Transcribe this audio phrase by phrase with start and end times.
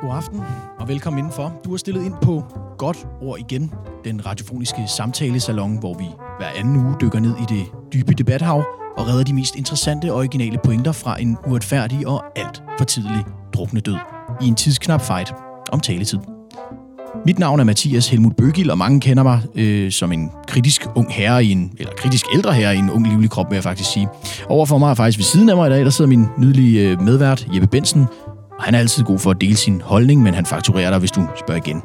[0.00, 0.40] God aften
[0.78, 1.60] og velkommen indenfor.
[1.64, 2.44] Du har stillet ind på
[2.78, 3.72] Godt Ord Igen,
[4.04, 6.04] den radiofoniske samtalesalon, hvor vi
[6.38, 8.64] hver anden uge dykker ned i det dybe debathav
[8.96, 13.24] og redder de mest interessante og originale pointer fra en uretfærdig og alt for tidlig
[13.54, 13.96] drukne død
[14.42, 15.34] i en tidsknap fight
[15.72, 16.18] om taletid.
[17.26, 21.12] Mit navn er Mathias Helmut Bøgil, og mange kender mig øh, som en kritisk ung
[21.12, 23.92] herre i en, eller kritisk ældre herre i en ung livlig krop, vil jeg faktisk
[23.92, 24.08] sige.
[24.48, 27.02] Overfor mig er faktisk ved siden af mig i dag, der sidder min nydelige øh,
[27.02, 28.06] medvært Jeppe Bensen,
[28.58, 31.10] og han er altid god for at dele sin holdning, men han fakturerer dig, hvis
[31.10, 31.82] du spørger igen.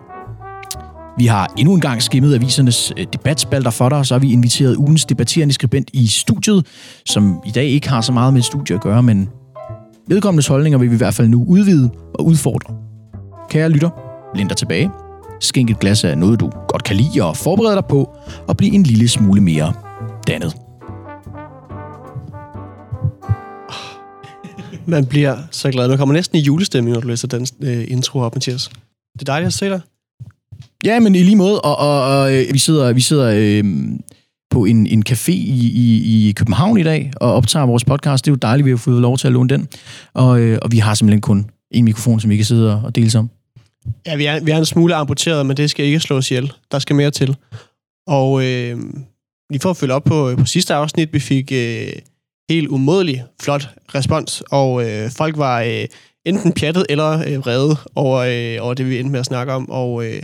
[1.17, 4.31] Vi har endnu en gang skimmet avisernes øh, debatspalter for dig, og så har vi
[4.31, 6.65] inviteret ugens debatterende skribent i studiet,
[7.05, 9.29] som i dag ikke har så meget med et studie at gøre, men
[10.07, 12.73] vedkommendes holdninger vil vi i hvert fald nu udvide og udfordre.
[13.49, 13.89] Kære lytter,
[14.35, 14.89] læn dig tilbage.
[15.39, 18.15] Skænk et glas af noget, du godt kan lide, og forberede dig på
[18.49, 19.73] at blive en lille smule mere
[20.27, 20.62] dannet.
[24.85, 25.87] Man bliver så glad.
[25.87, 28.69] Man kommer næsten i julestemning, når du læser den øh, intro op, Mathias.
[29.13, 29.81] Det er dejligt at se dig.
[30.85, 33.63] Ja, men i lige måde, og, og, og øh, vi sidder, vi sidder øh,
[34.49, 38.25] på en, en café i, i, i København i dag og optager vores podcast.
[38.25, 39.67] Det er jo dejligt, vi har fået lov til at låne den.
[40.13, 43.19] Og, øh, og vi har simpelthen kun en mikrofon, som vi kan sidde og dele
[43.19, 43.29] om.
[44.05, 46.51] Ja, vi er, vi er en smule amputeret, men det skal ikke slås ihjel.
[46.71, 47.35] Der skal mere til.
[48.07, 48.79] Og øh,
[49.49, 51.87] lige for at følge op på, på sidste afsnit, vi fik øh,
[52.49, 55.85] helt umådelig flot respons, og øh, folk var øh,
[56.25, 59.69] enten pjattet eller øh, vrede over, øh, over det, vi endte med at snakke om.
[59.69, 60.21] Og, øh,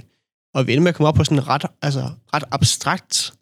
[0.56, 3.34] og vi endte med at komme op på sådan et ret, altså, ret abstrakt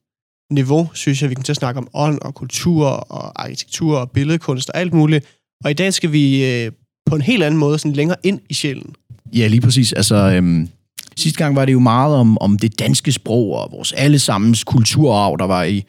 [0.52, 4.12] niveau, synes jeg, vi kan til at snakke om ånd og kultur og arkitektur og
[4.12, 5.26] billedkunst og alt muligt.
[5.64, 6.72] Og i dag skal vi øh,
[7.06, 8.96] på en helt anden måde sådan længere ind i sjælen.
[9.34, 9.94] Ja, lige præcis.
[9.94, 10.70] Altså, øhm,
[11.18, 15.38] sidste gang var det jo meget om, om det danske sprog og vores allesammens kulturarv,
[15.40, 15.84] der var i,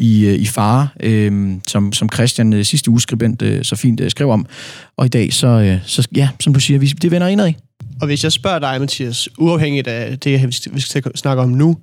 [0.00, 4.00] i, øh, i fare, øhm, som, som Christian øh, sidste uge skribent øh, så fint
[4.00, 4.46] øh, skrev om.
[4.96, 7.56] Og i dag, så, øh, så ja, som du siger, vi, det vender indad i.
[8.00, 11.76] Og hvis jeg spørger dig, Mathias, uafhængigt af det, vi skal, snakke om nu,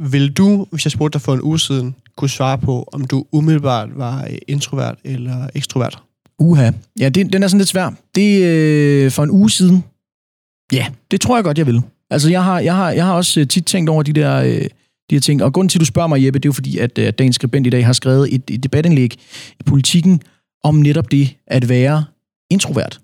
[0.00, 3.24] vil du, hvis jeg spurgte dig for en uge siden, kunne svare på, om du
[3.32, 5.98] umiddelbart var øh, introvert eller ekstrovert?
[6.38, 6.70] Uha.
[7.00, 7.90] Ja, det, den er sådan lidt svær.
[8.14, 9.84] Det øh, for en uge siden.
[10.72, 11.80] Ja, det tror jeg godt, jeg vil.
[12.10, 14.66] Altså, jeg har, jeg har, jeg har også øh, tit tænkt over de der, øh,
[15.10, 15.42] de her ting.
[15.42, 17.34] Og grunden til, at du spørger mig, Jeppe, det er jo fordi, at, at dagens
[17.34, 19.14] skribent i dag har skrevet et, et debatindlæg
[19.60, 20.22] i politikken
[20.64, 22.04] om netop det at være
[22.50, 23.00] introvert.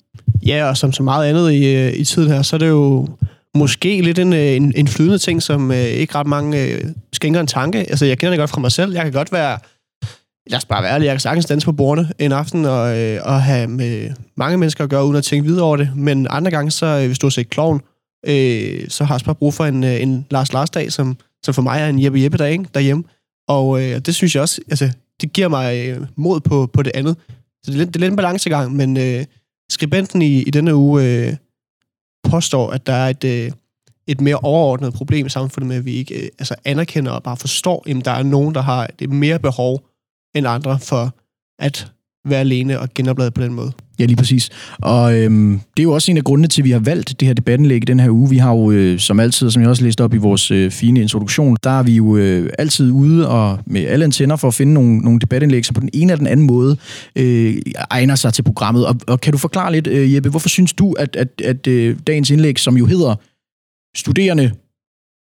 [0.46, 3.08] Ja, og som så meget andet i, øh, i tiden her, så er det jo
[3.54, 7.40] måske lidt en, øh, en, en flydende ting, som øh, ikke ret mange øh, skænker
[7.40, 7.78] en tanke.
[7.78, 8.92] Altså, jeg kender det godt fra mig selv.
[8.92, 9.58] Jeg kan godt være
[10.50, 13.20] lad os bare være ærlig, jeg kan sagtens danse på bordene en aften og, øh,
[13.24, 15.90] og have med mange mennesker at gøre, uden at tænke videre over det.
[15.96, 17.80] Men andre gange, så hvis du har set Kloven,
[18.28, 21.16] øh, så har jeg også bare brug for en, øh, en Lars Lars dag, som,
[21.42, 23.04] som for mig er en Jeppe Jeppe dag ikke, derhjemme.
[23.48, 26.92] Og øh, det synes jeg også, altså, det giver mig øh, mod på, på det
[26.94, 27.16] andet.
[27.62, 29.24] Så det er lidt, det er lidt en balancegang, men øh,
[29.70, 31.36] skribenten i, i denne uge øh,
[32.30, 33.50] påstår, at der er et, øh,
[34.06, 37.36] et mere overordnet problem i samfundet med, at vi ikke øh, altså anerkender og bare
[37.36, 39.88] forstår, at der er nogen, der har det mere behov
[40.34, 41.14] end andre for
[41.58, 41.92] at
[42.24, 43.72] være alene og genoplade på den måde.
[43.98, 44.50] Ja, lige præcis.
[44.78, 47.26] Og øhm, det er jo også en af grundene til, at vi har valgt det
[47.26, 48.30] her debattenlæg i den her uge.
[48.30, 51.00] Vi har jo øh, som altid, som jeg også læste op i vores øh, fine
[51.00, 54.74] introduktion, der er vi jo øh, altid ude og med alle antenner for at finde
[54.74, 56.76] nogle, nogle debatindlæg, som på den ene eller den anden måde
[57.16, 57.56] øh,
[57.90, 58.86] egner sig til programmet.
[58.86, 61.96] Og, og kan du forklare lidt, øh, Jeppe, hvorfor synes du, at, at, at øh,
[62.06, 63.14] dagens indlæg, som jo hedder
[63.96, 64.52] Studerende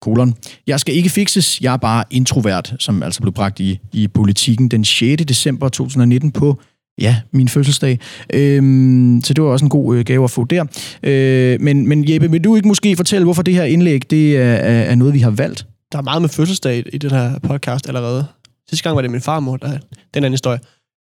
[0.02, 0.34] kolon.
[0.66, 4.68] Jeg skal ikke fikses, jeg er bare introvert, som altså blev bragt i, i politikken
[4.68, 5.24] den 6.
[5.24, 6.60] december 2019 på
[7.00, 7.98] ja, min fødselsdag.
[8.34, 10.64] Øhm, så det var også en god øh, gave at få der.
[11.02, 14.54] Øh, men, men Jeppe, vil du ikke måske fortælle, hvorfor det her indlæg det er,
[14.54, 15.66] er, noget, vi har valgt?
[15.92, 18.26] Der er meget med fødselsdag i den her podcast allerede.
[18.68, 19.80] Sidste gang var det min farmor, der den
[20.14, 20.58] anden historie.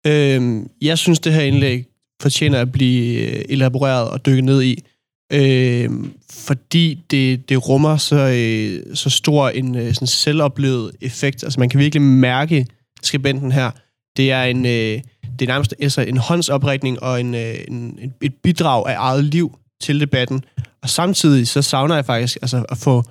[0.06, 1.86] Øhm, jeg synes, det her indlæg
[2.22, 4.84] fortjener at blive øh, elaboreret og dykke ned i
[5.32, 11.44] øhm, fordi det, det rummer så, øh, så stor en øh, sådan selvoplevet effekt.
[11.44, 12.66] Altså man kan virkelig mærke
[13.02, 13.70] skribenten her.
[14.16, 15.00] Det er en, øh,
[15.38, 19.58] det er nærmest altså en håndsoprækning og en, øh, en, et bidrag af eget liv
[19.82, 20.44] til debatten.
[20.82, 23.08] Og samtidig så savner jeg faktisk altså, at få på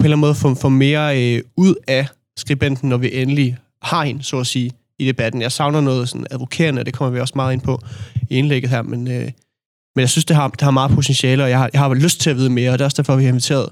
[0.00, 2.06] en eller anden måde få, få mere øh, ud af
[2.38, 5.42] skribenten, når vi endelig har en, så at sige, i debatten.
[5.42, 7.80] Jeg savner noget sådan advokerende, og det kommer vi også meget ind på
[8.30, 9.30] i indlægget her, men øh,
[9.96, 12.20] men jeg synes, det har, det har meget potentiale, og jeg har, jeg har lyst
[12.20, 13.68] til at vide mere, og det er også derfor, vi har inviteret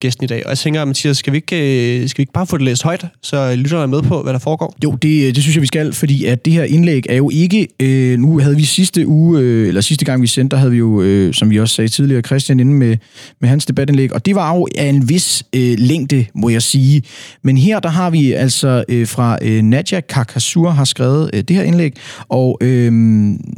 [0.00, 0.42] gæsten i dag.
[0.46, 2.82] Og jeg tænker, Mathias, skal vi ikke, øh, skal vi ikke bare få det læst
[2.82, 4.76] højt, så lytterne er med på, hvad der foregår?
[4.84, 7.30] Jo, det, øh, det synes jeg, vi skal, fordi at det her indlæg er jo
[7.30, 7.68] ikke...
[7.80, 10.78] Øh, nu havde vi sidste uge, øh, eller sidste gang vi sendte, der havde vi
[10.78, 12.96] jo, øh, som vi også sagde tidligere, Christian inde med,
[13.40, 17.02] med hans debatindlæg, og det var jo af en vis øh, længde, må jeg sige.
[17.42, 21.56] Men her, der har vi altså øh, fra øh, Nadja Kakasur har skrevet øh, det
[21.56, 21.96] her indlæg,
[22.28, 22.92] og, øh,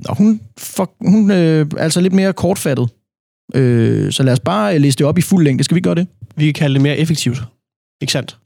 [0.08, 2.88] og hun, for, hun øh, altså lidt mere kortfattet
[3.54, 5.64] Øh, så lad os bare læse det op i fuld længde.
[5.64, 6.06] Skal vi gøre det?
[6.36, 7.38] Vi kan kalde det mere effektivt.
[8.00, 8.38] Ikke sandt?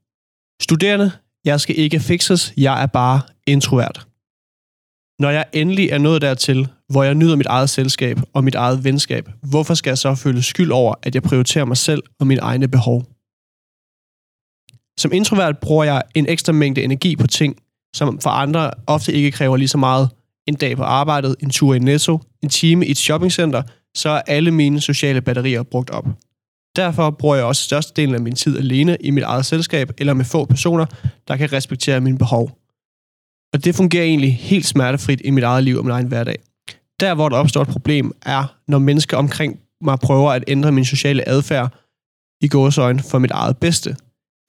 [0.62, 1.10] Studerende,
[1.44, 4.06] jeg skal ikke fixes, jeg er bare introvert.
[5.18, 8.84] Når jeg endelig er nået dertil, hvor jeg nyder mit eget selskab og mit eget
[8.84, 12.40] venskab, hvorfor skal jeg så føle skyld over, at jeg prioriterer mig selv og mine
[12.40, 13.04] egne behov?
[14.98, 17.56] Som introvert bruger jeg en ekstra mængde energi på ting,
[17.96, 20.10] som for andre ofte ikke kræver lige så meget.
[20.46, 23.62] En dag på arbejdet, en tur i Netto, en time i et shoppingcenter,
[23.94, 26.06] så er alle mine sociale batterier brugt op.
[26.76, 30.24] Derfor bruger jeg også størstedelen af min tid alene i mit eget selskab eller med
[30.24, 30.86] få personer,
[31.28, 32.58] der kan respektere mine behov.
[33.52, 36.36] Og det fungerer egentlig helt smertefrit i mit eget liv og min egen hverdag.
[37.00, 40.84] Der, hvor der opstår et problem, er, når mennesker omkring mig prøver at ændre min
[40.84, 41.74] sociale adfærd
[42.40, 43.96] i gåsøjne for mit eget bedste.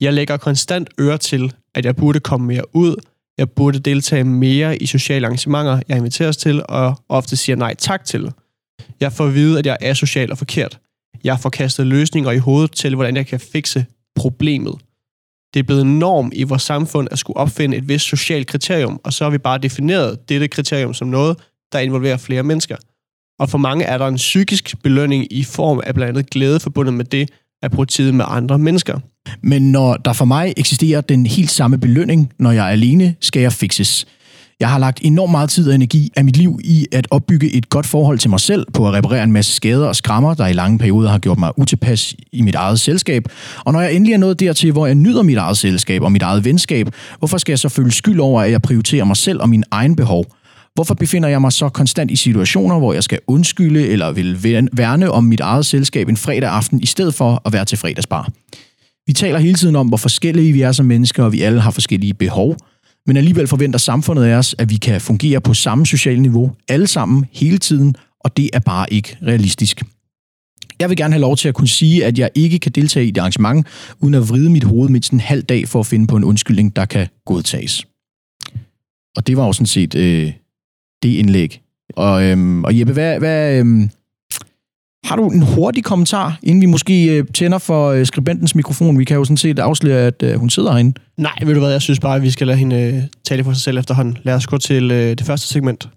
[0.00, 2.96] Jeg lægger konstant øre til, at jeg burde komme mere ud,
[3.38, 8.04] jeg burde deltage mere i sociale arrangementer, jeg inviteres til, og ofte siger nej tak
[8.04, 8.32] til.
[9.00, 10.78] Jeg får at vide, at jeg er social og forkert.
[11.24, 14.74] Jeg får kastet løsninger i hovedet til, hvordan jeg kan fikse problemet.
[15.54, 19.00] Det er blevet en norm i vores samfund at skulle opfinde et vist socialt kriterium,
[19.04, 21.38] og så har vi bare defineret dette kriterium som noget,
[21.72, 22.76] der involverer flere mennesker.
[23.38, 26.94] Og for mange er der en psykisk belønning i form af blandt andet glæde forbundet
[26.94, 27.30] med det
[27.62, 29.00] at bruge tid med andre mennesker.
[29.42, 33.42] Men når der for mig eksisterer den helt samme belønning, når jeg er alene, skal
[33.42, 34.06] jeg fikses.
[34.60, 37.68] Jeg har lagt enormt meget tid og energi af mit liv i at opbygge et
[37.68, 40.52] godt forhold til mig selv, på at reparere en masse skader og skrammer, der i
[40.52, 43.22] lange perioder har gjort mig utilpas i mit eget selskab.
[43.64, 46.22] Og når jeg endelig er nået dertil, hvor jeg nyder mit eget selskab og mit
[46.22, 46.88] eget venskab,
[47.18, 49.96] hvorfor skal jeg så føle skyld over, at jeg prioriterer mig selv og min egen
[49.96, 50.24] behov?
[50.74, 55.10] Hvorfor befinder jeg mig så konstant i situationer, hvor jeg skal undskylde eller vil værne
[55.10, 58.28] om mit eget selskab en fredag aften, i stedet for at være til fredagsbar?
[59.06, 61.70] Vi taler hele tiden om, hvor forskellige vi er som mennesker, og vi alle har
[61.70, 62.56] forskellige behov–
[63.06, 66.86] men alligevel forventer samfundet af os, at vi kan fungere på samme sociale niveau, alle
[66.86, 69.82] sammen, hele tiden, og det er bare ikke realistisk.
[70.80, 73.10] Jeg vil gerne have lov til at kunne sige, at jeg ikke kan deltage i
[73.10, 73.66] det arrangement,
[74.00, 76.76] uden at vride mit hoved mindst en halv dag for at finde på en undskyldning,
[76.76, 77.86] der kan godtages.
[79.16, 80.32] Og det var jo sådan set øh,
[81.02, 81.60] det indlæg.
[81.96, 83.90] Og, øhm, og Jeppe, hvad, hvad, øhm,
[85.04, 88.98] har du en hurtig kommentar, inden vi måske øh, tænder for øh, skribentens mikrofon?
[88.98, 91.00] Vi kan jo sådan set afsløre, at øh, hun sidder herinde.
[91.16, 93.62] Nej, ved du hvad, jeg synes bare, at vi skal lade hende tale for sig
[93.62, 94.18] selv efterhånden.
[94.22, 95.88] Lad os gå til det første segment.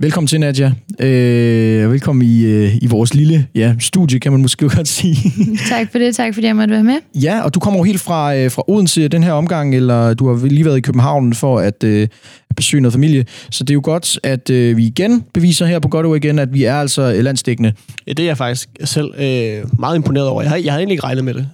[0.00, 0.72] Velkommen til, Nadia.
[1.00, 5.32] Øh, velkommen i, øh, i vores lille ja, studie, kan man måske godt sige.
[5.68, 6.98] tak for det, tak fordi jeg måtte være med.
[7.14, 10.28] Ja, og du kommer jo helt fra, øh, fra Odense den her omgang, eller du
[10.28, 12.08] har lige været i København for at øh,
[12.56, 13.24] besøge noget familie.
[13.50, 16.54] Så det er jo godt, at øh, vi igen beviser her på Godt igen, at
[16.54, 17.72] vi er altså landsdækkende.
[18.06, 20.42] Ja, det er jeg faktisk selv øh, meget imponeret over.
[20.42, 21.48] Jeg, har, jeg havde egentlig ikke regnet med det.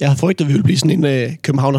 [0.00, 1.78] Jeg havde frygtet, at vi ville blive sådan en øh, Københavner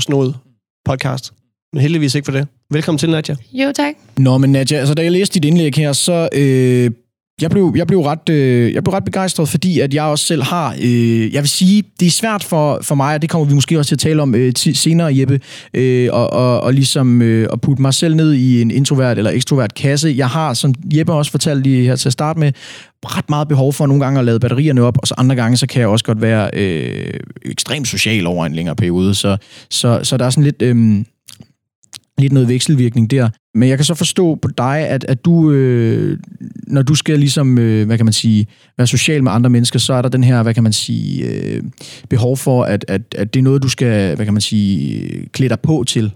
[0.85, 1.33] podcast.
[1.73, 2.47] Men heldigvis ikke for det.
[2.71, 3.35] Velkommen til, Nadja.
[3.53, 3.93] Jo, tak.
[4.17, 6.91] Nå, men Nadja, altså da jeg læste dit indlæg her, så øh,
[7.41, 10.43] jeg blev, jeg blev, ret, øh, jeg blev ret begejstret, fordi at jeg også selv
[10.43, 13.53] har, øh, jeg vil sige, det er svært for, for mig, og det kommer vi
[13.53, 15.39] måske også til at tale om øh, senere, Jeppe,
[15.73, 19.31] øh, og, og, og ligesom øh, at putte mig selv ned i en introvert eller
[19.31, 20.13] ekstrovert kasse.
[20.17, 22.51] Jeg har, som Jeppe også fortalte lige her til at starte med,
[23.05, 25.67] ret meget behov for nogle gange at lade batterierne op, og så andre gange, så
[25.67, 29.15] kan jeg også godt være øh, ekstremt social over en længere periode.
[29.15, 29.37] Så,
[29.69, 30.61] så, så der er sådan lidt...
[30.61, 31.03] Øh,
[32.17, 33.29] lidt noget vekselvirkning der.
[33.55, 36.17] Men jeg kan så forstå på dig, at, at du, øh,
[36.67, 39.93] når du skal ligesom, øh, hvad kan man sige, være social med andre mennesker, så
[39.93, 41.63] er der den her, hvad kan man sige, øh,
[42.09, 45.49] behov for, at, at, at det er noget, du skal, hvad kan man sige, klæde
[45.49, 46.11] dig på til.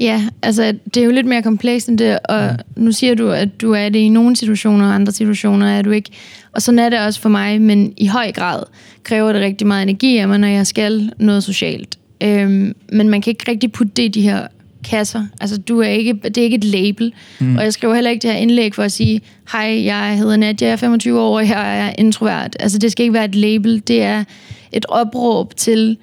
[0.00, 2.56] Ja, altså det er jo lidt mere komplekst end det, og ja.
[2.76, 5.90] nu siger du, at du er det i nogle situationer, og andre situationer er du
[5.90, 6.10] ikke.
[6.52, 8.62] Og sådan er det også for mig, men i høj grad
[9.02, 11.98] kræver det rigtig meget energi af mig, når jeg skal noget socialt.
[12.22, 14.46] Øhm, men man kan ikke rigtig putte det i de her
[14.88, 15.26] kasser.
[15.40, 17.12] Altså, du er ikke, det er ikke et label.
[17.40, 17.56] Mm.
[17.56, 19.20] Og jeg skriver heller ikke det her indlæg for at sige,
[19.52, 22.56] hej, jeg hedder Nadia, jeg er 25 år, og jeg er introvert.
[22.60, 23.82] Altså, det skal ikke være et label.
[23.86, 24.24] Det er
[24.72, 25.96] et opråb til,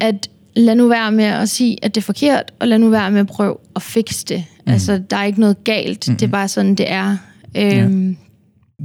[0.00, 3.10] at lad nu være med at sige, at det er forkert, og lad nu være
[3.10, 4.44] med at prøve at fikse det.
[4.66, 4.72] Mm.
[4.72, 6.08] Altså, der er ikke noget galt.
[6.08, 6.16] Mm.
[6.16, 7.16] Det er bare sådan, det er.
[7.56, 8.14] Øhm, ja.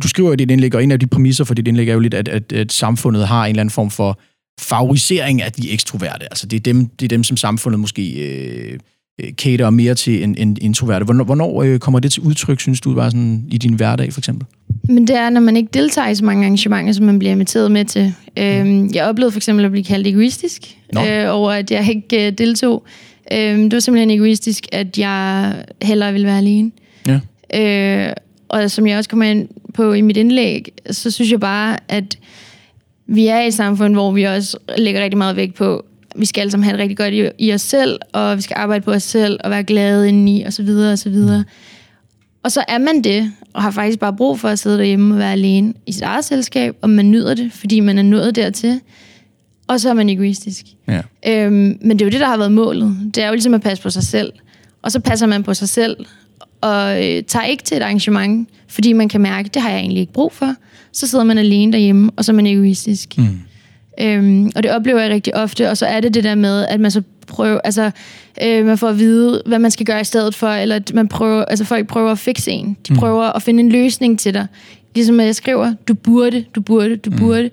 [0.03, 1.99] Du skriver i dit indlæg, og en af de præmisser for dit indlæg er jo
[1.99, 4.19] lidt, at, at, at samfundet har en eller anden form for
[4.59, 6.23] favorisering af de ekstroverte.
[6.23, 8.11] Altså, det er dem, det er dem som samfundet måske...
[8.11, 8.79] Øh,
[9.19, 11.05] Øh, cater mere til en, en introverte.
[11.05, 14.19] Hvornår, hvornår øh, kommer det til udtryk, synes du, bare sådan i din hverdag for
[14.19, 14.47] eksempel?
[14.83, 17.71] Men det er, når man ikke deltager i så mange arrangementer, som man bliver inviteret
[17.71, 18.13] med til.
[18.37, 22.33] Øhm, jeg oplevede for eksempel at blive kaldt egoistisk øh, over, at jeg ikke øh,
[22.37, 22.83] deltog.
[23.33, 26.71] Øhm, det var simpelthen egoistisk, at jeg hellere ville være alene.
[27.07, 27.19] Ja.
[28.07, 28.13] Øh,
[28.49, 32.17] og som jeg også kommer ind på i mit indlæg, så synes jeg bare, at
[33.07, 35.85] vi er i et samfund, hvor vi også lægger rigtig meget vægt på,
[36.15, 38.55] vi skal alle sammen have det rigtig godt i, i os selv, og vi skal
[38.57, 41.43] arbejde på os selv, og være glade indeni, og så videre, og så videre.
[42.43, 45.19] Og så er man det, og har faktisk bare brug for at sidde derhjemme og
[45.19, 48.81] være alene i sit eget selskab, og man nyder det, fordi man er nået dertil.
[49.67, 50.65] Og så er man egoistisk.
[50.87, 51.01] Ja.
[51.27, 53.11] Øhm, men det er jo det, der har været målet.
[53.15, 54.33] Det er jo ligesom at passe på sig selv.
[54.81, 56.05] Og så passer man på sig selv,
[56.61, 60.01] og øh, tager ikke til et arrangement, fordi man kan mærke, det har jeg egentlig
[60.01, 60.55] ikke brug for.
[60.91, 63.17] Så sidder man alene derhjemme, og så er man egoistisk.
[63.17, 63.39] Mm.
[64.01, 66.79] Øhm, og det oplever jeg rigtig ofte, og så er det det der med, at
[66.79, 67.91] man så prøver, altså,
[68.43, 71.07] øh, man får at vide, hvad man skal gøre i stedet for, eller at man
[71.07, 72.77] prøver, altså folk prøver at fikse en.
[72.87, 72.99] De Mm.
[72.99, 74.47] prøver at finde en løsning til dig.
[74.95, 77.49] Ligesom at jeg skriver, du burde, du burde, du burde.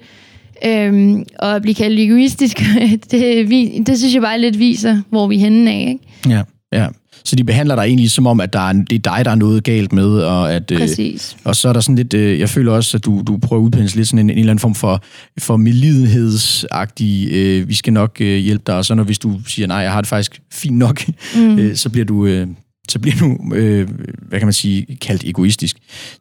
[0.67, 2.57] Øhm, og at blive kaldt egoistisk,
[3.11, 3.49] det,
[3.87, 5.79] det synes jeg bare lidt viser, hvor vi er henne af.
[5.88, 6.35] Ikke?
[6.37, 6.87] Ja, ja.
[7.26, 9.35] Så de behandler dig egentlig som om, at der er, det er dig, der er
[9.35, 10.71] noget galt med, og at...
[10.71, 11.37] øh, Præcis.
[11.45, 13.64] Og så er der sådan lidt, øh, jeg føler også, at du, du prøver at
[13.64, 15.02] udpensle lidt sådan en, en eller anden form for,
[15.38, 19.66] for medlidenhedsagtig, øh, vi skal nok øh, hjælpe dig, og så når hvis du siger,
[19.66, 21.02] nej, jeg har det faktisk fint nok,
[21.37, 21.59] mm.
[21.59, 22.47] øh, så bliver du, øh,
[22.88, 23.88] så bliver nu, øh,
[24.28, 25.76] hvad kan man sige, kaldt egoistisk.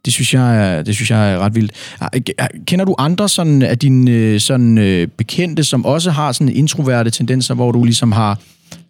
[0.05, 1.71] Det synes jeg er, det synes jeg er ret vildt.
[1.99, 6.31] Ah, ah, kender du andre sådan, af dine øh, sådan, øh, bekendte, som også har
[6.31, 8.39] sådan introverte tendenser, hvor du ligesom har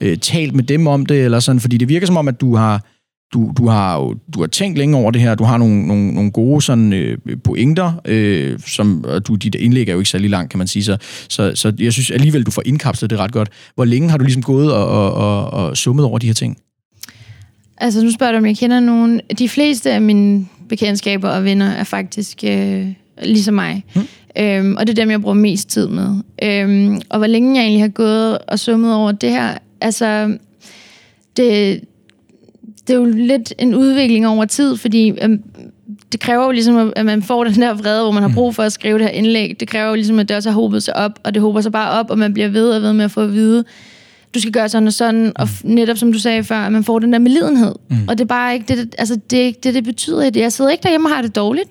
[0.01, 2.55] øh, talt med dem om det, eller sådan, fordi det virker som om, at du
[2.55, 2.81] har
[3.33, 6.13] du, du, har jo, du har tænkt længe over det her, du har nogle, nogle,
[6.13, 10.29] nogle gode sådan, øh, pointer, øh, som, og du, dit indlæg er jo ikke særlig
[10.29, 10.97] langt, kan man sige, så,
[11.29, 13.49] så, så jeg synes alligevel, du får indkapslet det ret godt.
[13.75, 16.57] Hvor længe har du ligesom gået og, og, og, og summet over de her ting?
[17.77, 19.21] Altså, nu spørger du, om jeg kender nogen.
[19.37, 22.87] De fleste af mine bekendtskaber og venner er faktisk øh,
[23.23, 23.83] ligesom mig.
[23.93, 24.07] Hmm.
[24.37, 26.15] Øhm, og det er dem, jeg bruger mest tid med.
[26.43, 30.37] Øhm, og hvor længe jeg egentlig har gået og summet over det her, altså,
[31.37, 31.81] det,
[32.87, 35.43] det er jo lidt en udvikling over tid, fordi øhm,
[36.11, 38.63] det kræver jo ligesom, at man får den der vrede, hvor man har brug for
[38.63, 39.59] at skrive det her indlæg.
[39.59, 41.71] Det kræver jo ligesom, at det også har hobet sig op, og det hober sig
[41.71, 43.63] bare op, og man bliver ved og ved med at få at vide,
[44.35, 46.83] du skal gøre sådan og sådan, og f- netop som du sagde før, at man
[46.83, 47.75] får den der medlidenhed.
[47.89, 47.97] Mm.
[48.07, 50.31] Og det er bare ikke det, altså det, er ikke det, det betyder.
[50.35, 51.69] Jeg sidder ikke derhjemme og har det dårligt.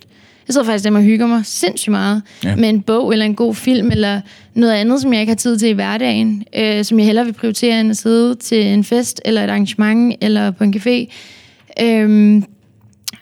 [0.49, 2.57] Jeg sidder faktisk derhjemme og hygger mig sindssygt meget ja.
[2.57, 4.21] med en bog eller en god film, eller
[4.55, 7.33] noget andet, som jeg ikke har tid til i hverdagen, øh, som jeg hellere vil
[7.33, 11.13] prioritere end at sidde til en fest, eller et arrangement, eller på en café.
[11.85, 12.45] Øhm,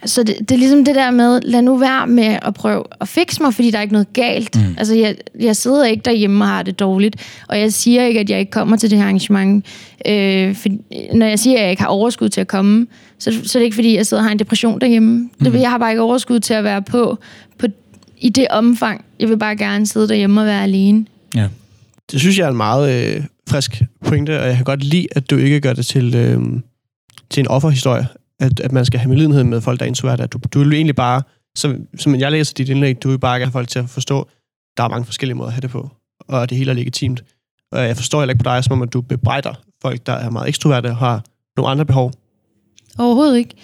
[0.05, 3.09] så det, det er ligesom det der med, lad nu være med at prøve at
[3.09, 4.57] fikse mig, fordi der er ikke noget galt.
[4.57, 4.75] Mm.
[4.79, 7.17] Altså, jeg, jeg sidder ikke derhjemme og har det dårligt,
[7.49, 9.67] og jeg siger ikke, at jeg ikke kommer til det her arrangement.
[10.07, 10.69] Øh, for,
[11.17, 12.87] når jeg siger, at jeg ikke har overskud til at komme,
[13.19, 15.19] så, så er det ikke, fordi jeg sidder og har en depression derhjemme.
[15.19, 15.31] Mm.
[15.45, 17.19] Det, jeg har bare ikke overskud til at være på,
[17.59, 17.67] på
[18.19, 19.05] i det omfang.
[19.21, 21.07] Jeg vil bare gerne sidde derhjemme og være alene.
[21.35, 21.49] Ja.
[22.13, 25.31] Det synes jeg er en meget øh, frisk pointe, og jeg kan godt lide, at
[25.31, 26.41] du ikke gør det til, øh,
[27.31, 28.07] til en offerhistorie.
[28.43, 30.23] At, at man skal have medlidenhed med folk, der er introverte.
[30.23, 31.23] At du, du vil egentlig bare,
[31.57, 34.29] som, som jeg læser dit indlæg, du vil bare gerne have folk til at forstå,
[34.77, 35.91] der er mange forskellige måder at have det på,
[36.29, 37.25] og at det hele er legitimt.
[37.73, 40.31] Og jeg forstår heller ikke på dig, som om at du bebrejder folk, der er
[40.31, 41.25] meget ekstroverte og har
[41.57, 42.13] nogle andre behov.
[42.99, 43.55] Overhovedet ikke.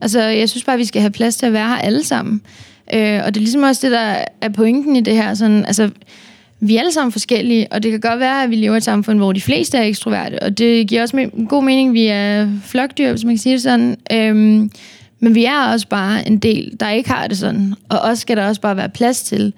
[0.00, 2.42] Altså, jeg synes bare, vi skal have plads til at være her alle sammen.
[2.94, 5.34] Øh, og det er ligesom også det, der er pointen i det her.
[5.34, 5.90] Sådan, altså,
[6.68, 8.82] vi er alle sammen forskellige, og det kan godt være, at vi lever i et
[8.84, 12.48] samfund, hvor de fleste er ekstroverte, og det giver også me- god mening, vi er
[12.64, 13.96] flokdyr, hvis man kan sige det sådan.
[14.12, 14.70] Øhm,
[15.20, 18.36] men vi er også bare en del, der ikke har det sådan, og også skal
[18.36, 19.52] der også bare være plads til.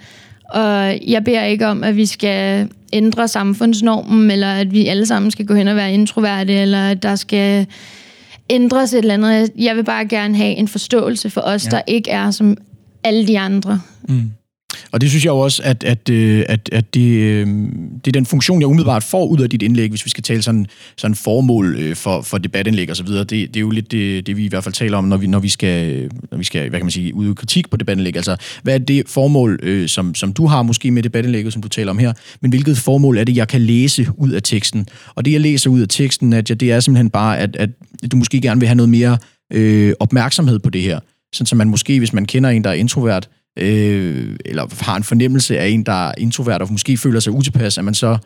[0.50, 5.30] Og jeg beder ikke om, at vi skal ændre samfundsnormen, eller at vi alle sammen
[5.30, 7.66] skal gå hen og være introverte, eller at der skal
[8.50, 9.50] ændres et eller andet.
[9.58, 11.70] Jeg vil bare gerne have en forståelse for os, Ja.
[11.70, 12.56] der ikke er som
[13.04, 13.80] alle de andre.
[14.08, 14.30] Mm.
[14.92, 17.46] Og det synes jeg jo også, at, at, øh, at, at det, øh,
[18.04, 20.42] det er den funktion, jeg umiddelbart får ud af dit indlæg, hvis vi skal tale
[20.42, 20.66] sådan,
[20.96, 23.24] sådan formål øh, for, for debatindlæg og så videre.
[23.24, 25.26] Det, det er jo lidt det, det, vi i hvert fald taler om, når vi,
[25.26, 28.16] når vi skal, når vi skal hvad kan man sige, udøve kritik på debatindlæg.
[28.16, 31.68] Altså, hvad er det formål, øh, som, som du har måske med debatindlægget, som du
[31.68, 34.86] taler om her, men hvilket formål er det, jeg kan læse ud af teksten?
[35.14, 37.70] Og det, jeg læser ud af teksten, at det er simpelthen bare, at, at
[38.12, 39.18] du måske gerne vil have noget mere
[39.52, 41.00] øh, opmærksomhed på det her.
[41.32, 45.04] Sådan, så man måske, hvis man kender en, der er introvert, øh, eller har en
[45.04, 48.18] fornemmelse af en, der er introvert, og måske føler sig utilpas, at man så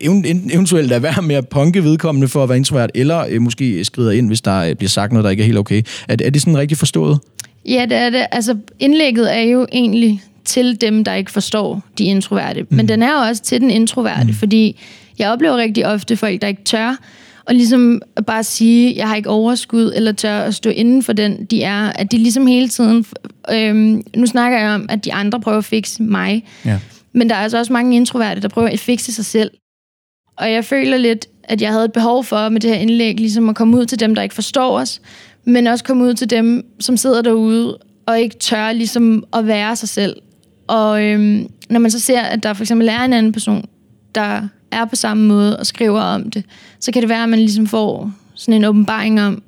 [0.00, 3.84] even- eventuelt er være med at punke vedkommende for at være introvert, eller øh, måske
[3.84, 5.82] skrider ind, hvis der øh, bliver sagt noget, der ikke er helt okay.
[6.08, 7.18] Er, er det sådan rigtig forstået?
[7.66, 8.26] Ja, det er det.
[8.32, 12.62] Altså, indlægget er jo egentlig til dem, der ikke forstår de introverte.
[12.62, 12.76] Mm.
[12.76, 14.34] Men den er jo også til den introverte, mm.
[14.34, 14.80] fordi
[15.18, 16.96] jeg oplever rigtig ofte folk, der ikke tør,
[17.44, 21.44] og ligesom bare sige, jeg har ikke overskud, eller tør at stå inden for den,
[21.44, 21.92] de er.
[21.94, 23.04] At de ligesom hele tiden...
[23.52, 26.44] Øhm, nu snakker jeg om, at de andre prøver at fikse mig.
[26.64, 26.78] Ja.
[27.12, 29.50] Men der er altså også mange introverte, der prøver at fikse sig selv.
[30.36, 33.48] Og jeg føler lidt, at jeg havde et behov for med det her indlæg, ligesom
[33.48, 35.00] at komme ud til dem, der ikke forstår os,
[35.44, 39.76] men også komme ud til dem, som sidder derude og ikke tør ligesom at være
[39.76, 40.16] sig selv.
[40.66, 43.64] Og øhm, når man så ser, at der for eksempel er en anden person,
[44.14, 46.44] der er på samme måde og skriver om det,
[46.80, 49.42] så kan det være, at man ligesom får sådan en åbenbaring om,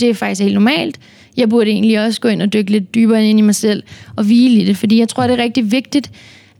[0.00, 1.00] det er faktisk helt normalt.
[1.36, 3.82] Jeg burde egentlig også gå ind og dykke lidt dybere ind i mig selv
[4.16, 6.10] og hvile i det, fordi jeg tror, det er rigtig vigtigt,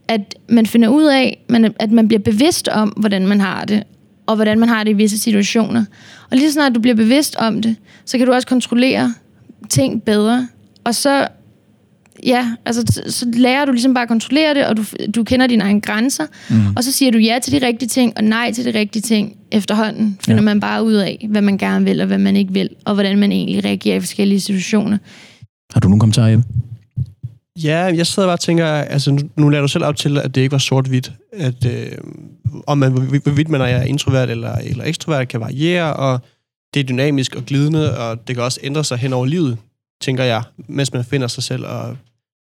[0.08, 1.44] at man finder ud af,
[1.80, 3.82] at man bliver bevidst om, hvordan man har det,
[4.26, 5.84] og hvordan man har det i visse situationer.
[6.30, 9.14] Og lige så snart du bliver bevidst om det, så kan du også kontrollere
[9.68, 10.48] ting bedre.
[10.84, 11.28] Og så,
[12.26, 15.64] ja, altså, så lærer du ligesom bare at kontrollere det, og du, du kender dine
[15.64, 16.76] egne grænser, mm.
[16.76, 19.36] og så siger du ja til de rigtige ting, og nej til de rigtige ting
[19.52, 20.18] efterhånden.
[20.24, 20.44] Finder ja.
[20.44, 23.18] man bare ud af, hvad man gerne vil, og hvad man ikke vil, og hvordan
[23.18, 24.98] man egentlig reagerer i forskellige situationer.
[25.72, 26.44] Har du nogen kommentarer, Jeppe?
[27.62, 30.34] Ja, jeg sidder bare og tænker, altså nu, nu lader du selv op til, at
[30.34, 31.92] det ikke var sort-hvidt, at øh,
[32.66, 36.20] om man, hvorvidt man er introvert eller, eller ekstrovert, kan variere, og
[36.74, 39.58] det er dynamisk og glidende, og det kan også ændre sig hen over livet,
[40.00, 41.96] tænker jeg, mens man finder sig selv og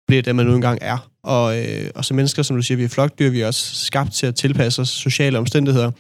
[0.09, 1.09] bliver det, man nu engang er.
[1.23, 4.13] Og, øh, og som mennesker, som du siger, vi er flokdyr, vi er også skabt
[4.13, 5.91] til at tilpasse os sociale omstændigheder.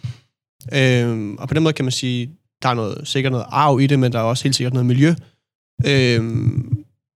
[0.73, 3.87] Øh, og på den måde kan man sige, der er noget, sikkert noget arv i
[3.87, 5.13] det, men der er også helt sikkert noget miljø.
[5.85, 6.21] Øh,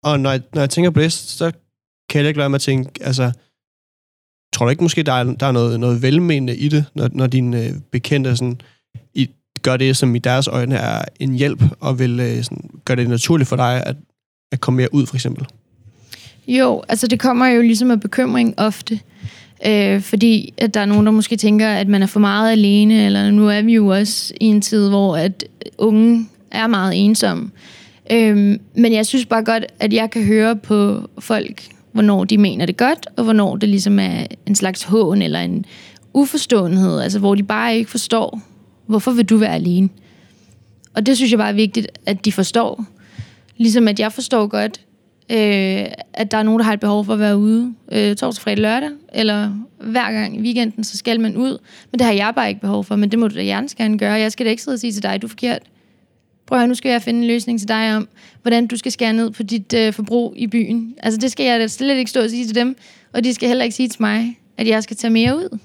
[0.03, 1.51] og når jeg, når jeg tænker på det, så
[2.09, 3.31] kan jeg ikke lade mig at tænke, altså,
[4.53, 7.27] tror du ikke måske, der er, der er noget, noget velmenende i det, når, når
[7.27, 8.61] dine øh, bekendte sådan,
[9.13, 9.29] i,
[9.61, 13.09] gør det, som i deres øjne er en hjælp, og vil øh, sådan, gøre det
[13.09, 13.95] naturligt for dig at,
[14.51, 15.45] at komme mere ud, for eksempel?
[16.47, 18.99] Jo, altså det kommer jo ligesom af bekymring ofte.
[19.65, 23.05] Øh, fordi at der er nogen, der måske tænker, at man er for meget alene,
[23.05, 25.43] eller nu er vi jo også i en tid, hvor at
[25.77, 27.51] unge er meget ensomme.
[28.11, 32.65] Øh, men jeg synes bare godt, at jeg kan høre på folk, hvornår de mener
[32.65, 35.65] det godt, og hvornår det ligesom er en slags hån eller en
[36.13, 38.41] uforståenhed, altså hvor de bare ikke forstår,
[38.85, 39.89] hvorfor vil du være alene?
[40.93, 42.85] Og det synes jeg bare er vigtigt, at de forstår.
[43.57, 44.81] Ligesom at jeg forstår godt,
[45.31, 48.43] øh, at der er nogen, der har et behov for at være ude øh, torsdag,
[48.43, 51.57] fredag, lørdag, eller hver gang i weekenden, så skal man ud.
[51.91, 53.97] Men det har jeg bare ikke behov for, men det må du da gerne, gerne
[53.97, 54.13] gøre.
[54.13, 55.61] Jeg skal da ikke sidde og sige til dig, du er forkert
[56.51, 58.07] prøv at høre, nu skal jeg finde en løsning til dig om,
[58.41, 60.95] hvordan du skal skære ned på dit øh, forbrug i byen.
[61.03, 62.75] Altså det skal jeg da slet ikke stå og sige til dem,
[63.13, 65.57] og de skal heller ikke sige til mig, at jeg skal tage mere ud.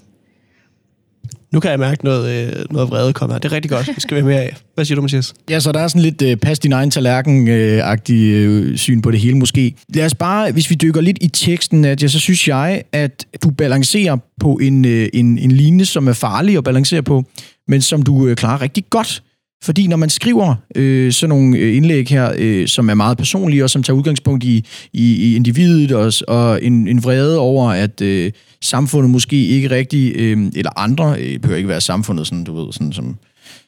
[1.53, 3.39] Nu kan jeg mærke noget, øh, noget vrede komme her.
[3.39, 3.85] Det er rigtig godt.
[3.85, 4.55] Det skal være mere af.
[4.75, 5.33] Hvad siger du, Mathias?
[5.49, 9.19] Ja, så der er sådan lidt øh, pas din egen tallerken-agtig øh, syn på det
[9.19, 9.75] hele måske.
[9.95, 13.25] Lad os bare, hvis vi dykker lidt i teksten, at jeg, så synes jeg, at
[13.43, 17.23] du balancerer på en, øh, en, en linje, som er farlig at balancere på,
[17.67, 19.23] men som du øh, klarer rigtig godt.
[19.63, 23.63] Fordi når man skriver øh, sådan nogle øh, indlæg her, øh, som er meget personlige,
[23.63, 28.01] og som tager udgangspunkt i, i, i individet, og, og en, en vrede over, at
[28.01, 32.63] øh, samfundet måske ikke rigtig, øh, eller andre, øh, behøver ikke være samfundet, sådan, du
[32.63, 33.17] ved, sådan, som,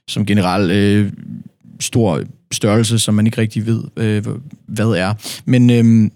[0.07, 1.11] som generelt øh,
[1.79, 2.21] stor
[2.51, 4.25] størrelse, som man ikke rigtig ved, øh,
[4.67, 5.13] hvad er.
[5.45, 5.69] Men...
[5.69, 6.11] Øh,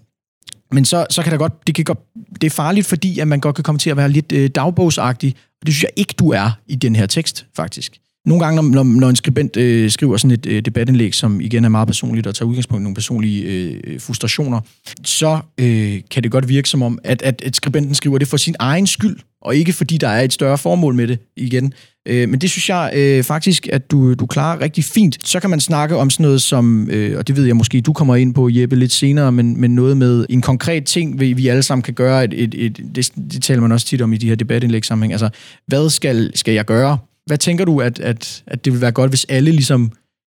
[0.72, 1.98] men så, så kan det godt, det kan godt,
[2.40, 5.34] det er farligt, fordi at man godt kan komme til at være lidt øh, dagbogsagtig,
[5.60, 8.00] og det synes jeg ikke, du er i den her tekst, faktisk.
[8.26, 11.68] Nogle gange, når, når en skribent øh, skriver sådan et øh, debatindlæg, som igen er
[11.68, 14.60] meget personligt og tager udgangspunkt i nogle personlige øh, frustrationer,
[15.04, 18.36] så øh, kan det godt virke som om, at, at, at skribenten skriver det for
[18.36, 21.72] sin egen skyld, og ikke fordi der er et større formål med det igen.
[22.08, 25.28] Øh, men det synes jeg øh, faktisk, at du, du klarer rigtig fint.
[25.28, 27.92] Så kan man snakke om sådan noget som, øh, og det ved jeg måske, du
[27.92, 31.48] kommer ind på, Jeppe, lidt senere, men, men noget med en konkret ting, vi, vi
[31.48, 32.24] alle sammen kan gøre.
[32.24, 35.12] Et, et, et, det, det taler man også tit om i de her debatindlæg sammenhæng.
[35.12, 35.28] Altså,
[35.66, 36.98] hvad skal, skal jeg gøre?
[37.26, 39.92] Hvad tænker du, at, at, at det vil være godt, hvis alle ligesom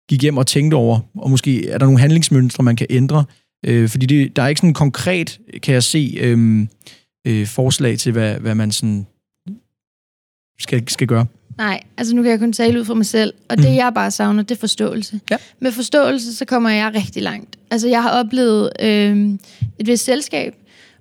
[0.08, 3.24] gik hjem og tænkte over, og måske er der nogle handlingsmønstre, man kan ændre?
[3.66, 6.66] Øh, fordi det, der er ikke sådan konkret, kan jeg se, øh,
[7.26, 9.06] øh, forslag til, hvad, hvad man sådan
[10.58, 11.26] skal, skal gøre.
[11.58, 13.76] Nej, altså nu kan jeg kun tale ud for mig selv, og det mm.
[13.76, 15.20] jeg bare savner, det er forståelse.
[15.30, 15.36] Ja.
[15.60, 17.58] Med forståelse, så kommer jeg rigtig langt.
[17.70, 19.30] Altså jeg har oplevet øh,
[19.78, 20.54] et vist selskab,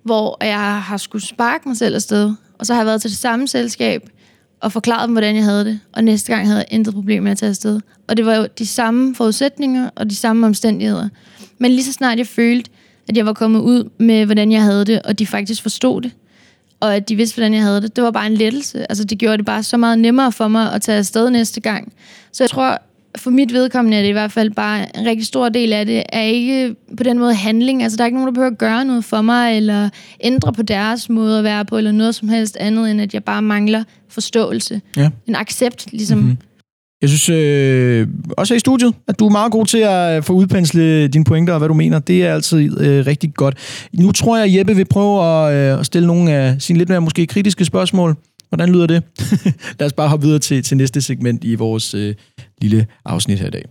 [0.03, 3.17] hvor jeg har skulle sparke mig selv afsted, og så har jeg været til det
[3.17, 4.09] samme selskab,
[4.59, 5.79] og forklaret dem, hvordan jeg havde det.
[5.93, 7.79] Og næste gang havde jeg intet problem med at tage afsted.
[8.07, 11.09] Og det var jo de samme forudsætninger og de samme omstændigheder.
[11.57, 12.71] Men lige så snart jeg følte,
[13.09, 16.11] at jeg var kommet ud med, hvordan jeg havde det, og de faktisk forstod det,
[16.79, 18.91] og at de vidste, hvordan jeg havde det, det var bare en lettelse.
[18.91, 21.93] Altså, det gjorde det bare så meget nemmere for mig at tage afsted næste gang.
[22.31, 22.81] Så jeg tror,
[23.17, 26.03] for mit vedkommende er det i hvert fald bare en rigtig stor del af det,
[26.09, 27.83] er ikke på den måde handling.
[27.83, 29.89] Altså, der er ikke nogen, der behøver at gøre noget for mig, eller
[30.21, 33.23] ændre på deres måde at være på, eller noget som helst andet, end at jeg
[33.23, 34.81] bare mangler forståelse.
[34.97, 35.09] Ja.
[35.27, 36.17] En accept, ligesom.
[36.17, 36.37] Mm-hmm.
[37.01, 41.07] Jeg synes øh, også i studiet, at du er meget god til at få udpensle
[41.07, 41.99] dine pointer og hvad du mener.
[41.99, 43.57] Det er altid øh, rigtig godt.
[43.93, 46.89] Nu tror jeg, at Jeppe vil prøve at, øh, at stille nogle af sine lidt
[46.89, 48.15] mere måske kritiske spørgsmål.
[48.49, 49.03] Hvordan lyder det?
[49.79, 52.15] Lad os bare hoppe videre til, til næste segment i vores øh,
[52.61, 53.65] lille afsnit her i dag.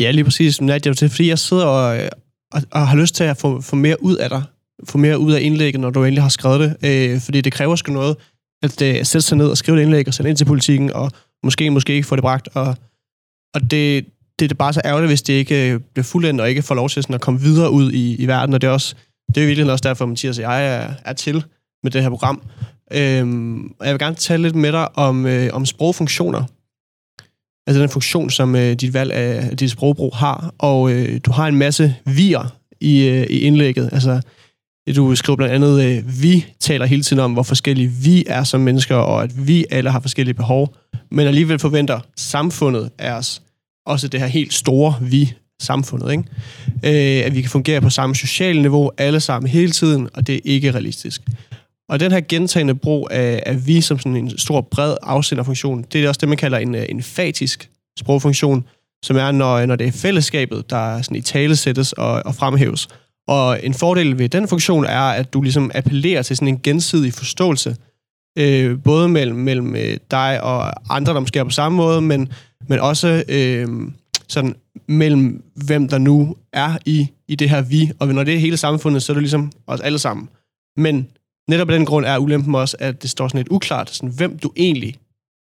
[0.00, 0.60] Ja, lige præcis.
[0.60, 2.10] Men det er jo fordi jeg sidder og,
[2.52, 4.42] og, og har lyst til at få, få mere ud af dig.
[4.84, 6.76] Få mere ud af indlægget, når du endelig har skrevet det.
[6.84, 8.16] Øh, fordi det kræver sgu noget
[8.62, 11.10] at øh, sætte sig ned og skrive et indlæg og sende ind til politikken og
[11.44, 12.76] måske, måske ikke få det bragt, og,
[13.54, 14.06] og det,
[14.38, 16.88] det er bare så ærgerligt, hvis det ikke øh, bliver fuldendt, og ikke får lov
[16.88, 18.94] til sådan at komme videre ud i, i verden, og det er også,
[19.28, 21.44] det er jo virkelig også derfor, Mathias og jeg er, er til
[21.82, 22.42] med det her program.
[22.92, 26.44] Øhm, og jeg vil gerne tale lidt med dig om, øh, om sprogfunktioner.
[27.66, 31.46] Altså den funktion, som øh, dit valg af dit sprogbrug har, og øh, du har
[31.46, 33.88] en masse vier i, øh, i indlægget.
[33.92, 34.20] Altså,
[34.96, 38.60] du skriver blandt andet, øh, vi taler hele tiden om, hvor forskellige vi er som
[38.60, 40.74] mennesker, og at vi alle har forskellige behov,
[41.10, 43.42] men alligevel forventer samfundet af os
[43.86, 46.24] også det her helt store vi, samfundet, ikke?
[47.20, 50.34] Øh, at vi kan fungere på samme sociale niveau, alle sammen hele tiden, og det
[50.34, 51.22] er ikke realistisk.
[51.88, 56.04] Og den her gentagende brug af, af vi som sådan en stor, bred afsenderfunktion, det
[56.04, 58.64] er også det, man kalder en, øh, en fatisk sprogfunktion,
[59.02, 62.88] som er, når, når det er fællesskabet, der sådan i tale sættes og, og fremhæves.
[63.28, 67.12] Og en fordel ved den funktion er, at du ligesom appellerer til sådan en gensidig
[67.12, 67.76] forståelse,
[68.38, 72.32] øh, både mellem, mellem øh, dig og andre, der måske er på samme måde, men,
[72.68, 73.68] men også øh,
[74.28, 74.54] sådan
[74.88, 77.90] mellem hvem der nu er i, i det her vi.
[77.98, 80.28] Og når det er hele samfundet, så er det ligesom os alle sammen.
[80.76, 81.08] Men
[81.48, 84.38] netop af den grund er ulempen også, at det står sådan lidt uklart, sådan, hvem
[84.38, 84.94] du egentlig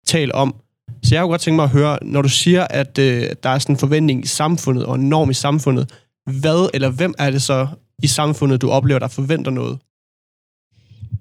[0.06, 0.54] taler om.
[1.02, 3.58] Så jeg kunne godt tænke mig at høre, når du siger, at øh, der er
[3.58, 5.90] sådan en forventning i samfundet og en norm i samfundet,
[6.26, 7.66] hvad eller hvem er det så
[8.02, 9.78] i samfundet, du oplever, der forventer noget?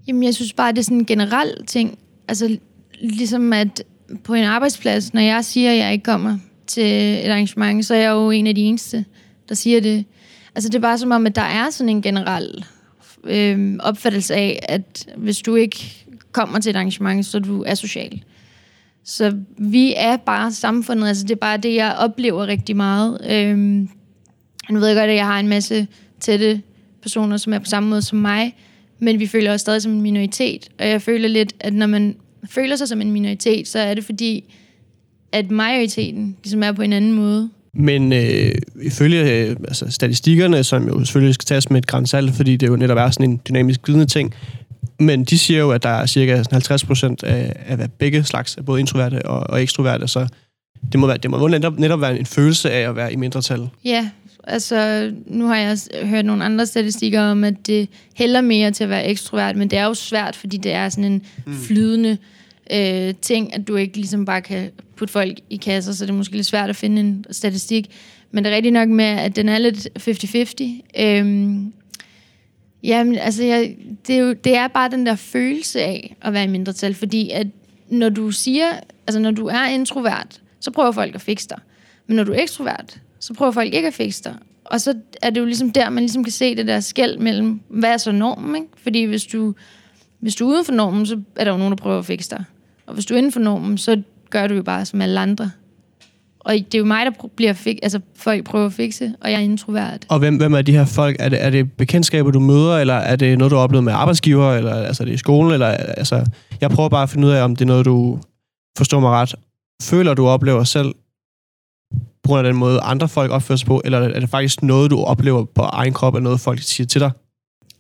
[0.08, 2.00] Jamen, jeg synes bare, det er sådan en generel ting.
[2.28, 2.58] Altså,
[3.02, 3.84] ligesom at
[4.24, 6.84] på en arbejdsplads, når jeg siger, at jeg ikke kommer til
[7.26, 9.06] et arrangement, så er jeg jo en af de eneste,
[9.50, 10.06] der siger det.
[10.56, 12.66] Altså, det er bare som om, at der er sådan en generel
[13.24, 18.24] øh, opfattelse af, at hvis du ikke kommer til et arrangement, så er du asocial.
[19.04, 23.18] Så vi er bare samfundet, altså det er bare det, jeg oplever rigtig meget.
[23.30, 23.58] Øh,
[24.70, 25.88] nu ved jeg godt, at jeg har en masse
[26.20, 26.62] tætte
[27.02, 28.56] personer, som er på samme måde som mig,
[29.00, 30.70] men vi føler os stadig som en minoritet.
[30.80, 32.16] Og jeg føler lidt, at når man
[32.50, 34.54] føler sig som en minoritet, så er det fordi,
[35.32, 37.50] at majoriteten ligesom er på en anden måde.
[37.74, 42.58] Men øh, ifølge øh, altså statistikkerne, som jo selvfølgelig skal tages med et grænsalt, fordi
[42.58, 44.34] det jo netop er sådan en dynamisk glidende ting,
[45.00, 48.80] men de siger jo, at der er cirka 50 procent af, af begge slags, både
[48.80, 50.28] introverte og, og ekstroverte, så
[50.92, 53.70] det må, være, det må netop, netop være en følelse af at være i mindretal.
[53.86, 54.10] Ja,
[54.44, 58.90] altså nu har jeg hørt nogle andre statistikker om, at det hælder mere til at
[58.90, 61.54] være ekstrovert, men det er jo svært, fordi det er sådan en mm
[62.72, 66.16] øh, ting, at du ikke ligesom bare kan putte folk i kasser, så det er
[66.16, 67.90] måske lidt svært at finde en statistik.
[68.32, 69.88] Men det er rigtigt nok med, at den er lidt
[70.98, 71.02] 50-50.
[71.04, 71.74] Øhm,
[72.84, 73.76] jamen, altså, jeg,
[74.08, 77.30] det, er jo, det er bare den der følelse af at være i mindretal, fordi
[77.30, 77.48] at
[77.90, 78.66] når du siger,
[79.08, 81.60] altså når du er introvert, så prøver folk at fikse dig.
[82.08, 84.36] Men når du er ekstrovert, så prøver folk ikke at fikse dig.
[84.66, 87.62] Og så er det jo ligesom der, man ligesom kan se det der skæld mellem,
[87.68, 88.68] hvad er så normen, ikke?
[88.78, 89.54] Fordi hvis du,
[90.20, 92.30] hvis du er uden for normen, så er der jo nogen, der prøver at fikse
[92.30, 92.44] dig.
[92.92, 95.52] Og hvis du er inden for normen, så gør du jo bare som alle andre.
[96.40, 99.38] Og det er jo mig, der bliver fik, altså folk prøver at fikse, og jeg
[99.38, 100.06] er introvert.
[100.10, 101.16] Og hvem, hvem er de her folk?
[101.20, 103.94] Er det, er det bekendtskaber, du møder, eller er det noget, du har oplevet med
[103.94, 105.54] arbejdsgiver, eller altså, er det i skolen?
[105.54, 106.26] Eller, altså,
[106.62, 108.20] jeg prøver bare at finde ud af, om det er noget, du
[108.78, 109.36] forstår mig ret.
[109.82, 110.94] Føler du oplever selv,
[111.94, 114.92] på grund af den måde, andre folk opfører sig på, eller er det faktisk noget,
[114.92, 117.12] du oplever på egen krop, eller noget, folk siger til dig?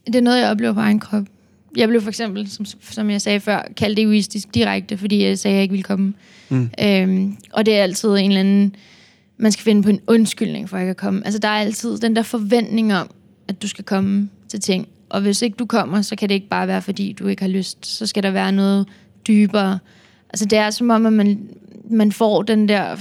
[0.08, 1.24] Det er noget, jeg oplever på egen krop.
[1.78, 5.54] Jeg blev for eksempel, som, som jeg sagde før, kaldt egoistisk direkte, fordi jeg sagde,
[5.54, 6.14] at jeg ikke ville komme.
[6.50, 6.70] Mm.
[6.82, 8.76] Øhm, og det er altid en eller anden...
[9.38, 11.22] Man skal finde på en undskyldning for ikke at komme.
[11.26, 13.10] Altså, der er altid den der forventning om,
[13.48, 14.88] at du skal komme til ting.
[15.10, 17.50] Og hvis ikke du kommer, så kan det ikke bare være, fordi du ikke har
[17.50, 17.86] lyst.
[17.86, 18.88] Så skal der være noget
[19.28, 19.80] dybere.
[20.30, 21.50] Altså, det er som om, at man,
[21.90, 22.96] man får den der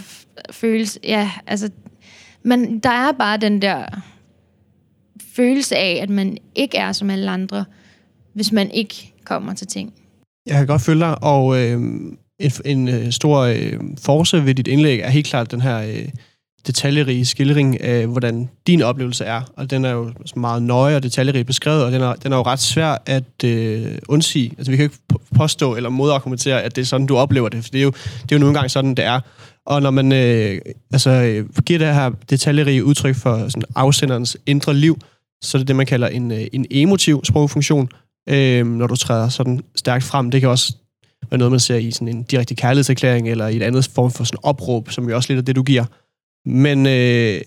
[0.50, 1.00] følelse...
[1.04, 1.70] Ja, altså...
[2.42, 3.84] Man, der er bare den der
[5.34, 7.64] følelse af, at man ikke er som alle andre
[8.34, 9.92] hvis man ikke kommer til ting.
[10.46, 11.72] Jeg kan godt følge dig, og øh,
[12.40, 16.08] en, en øh, stor øh, force ved dit indlæg er helt klart den her øh,
[16.66, 19.42] detaljerige skildring af, hvordan din oplevelse er.
[19.56, 22.42] Og den er jo meget nøje og detaljerigt beskrevet, og den er, den er jo
[22.42, 24.52] ret svær at øh, undsige.
[24.58, 24.98] Altså, vi kan ikke
[25.34, 27.90] påstå eller modargumentere, at det er sådan, du oplever det, for det er jo,
[28.22, 29.20] det er jo nogle gange sådan, det er.
[29.66, 30.60] Og når man øh,
[30.92, 34.98] altså, øh, giver det her detaljerige udtryk for sådan, afsenderens indre liv,
[35.42, 37.88] så er det det, man kalder en, øh, en emotiv sprogfunktion,
[38.28, 40.30] øh, når du træder sådan stærkt frem.
[40.30, 40.76] Det kan også
[41.30, 44.24] være noget, man ser i sådan en direkte kærlighedserklæring, eller i et andet form for
[44.24, 45.84] sådan opråb, som jo også lidt er det, du giver.
[46.48, 47.40] Men øh,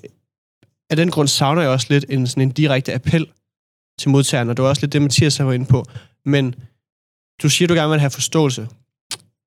[0.89, 3.27] af den grund savner jeg også lidt en, sådan en direkte appel
[3.99, 5.85] til modtageren, og det var også lidt det, Mathias var inde på.
[6.25, 6.55] Men
[7.43, 8.67] du siger, du gerne vil have forståelse.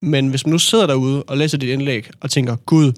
[0.03, 2.93] Men hvis man nu sidder derude og læser dit indlæg og tænker, Gud,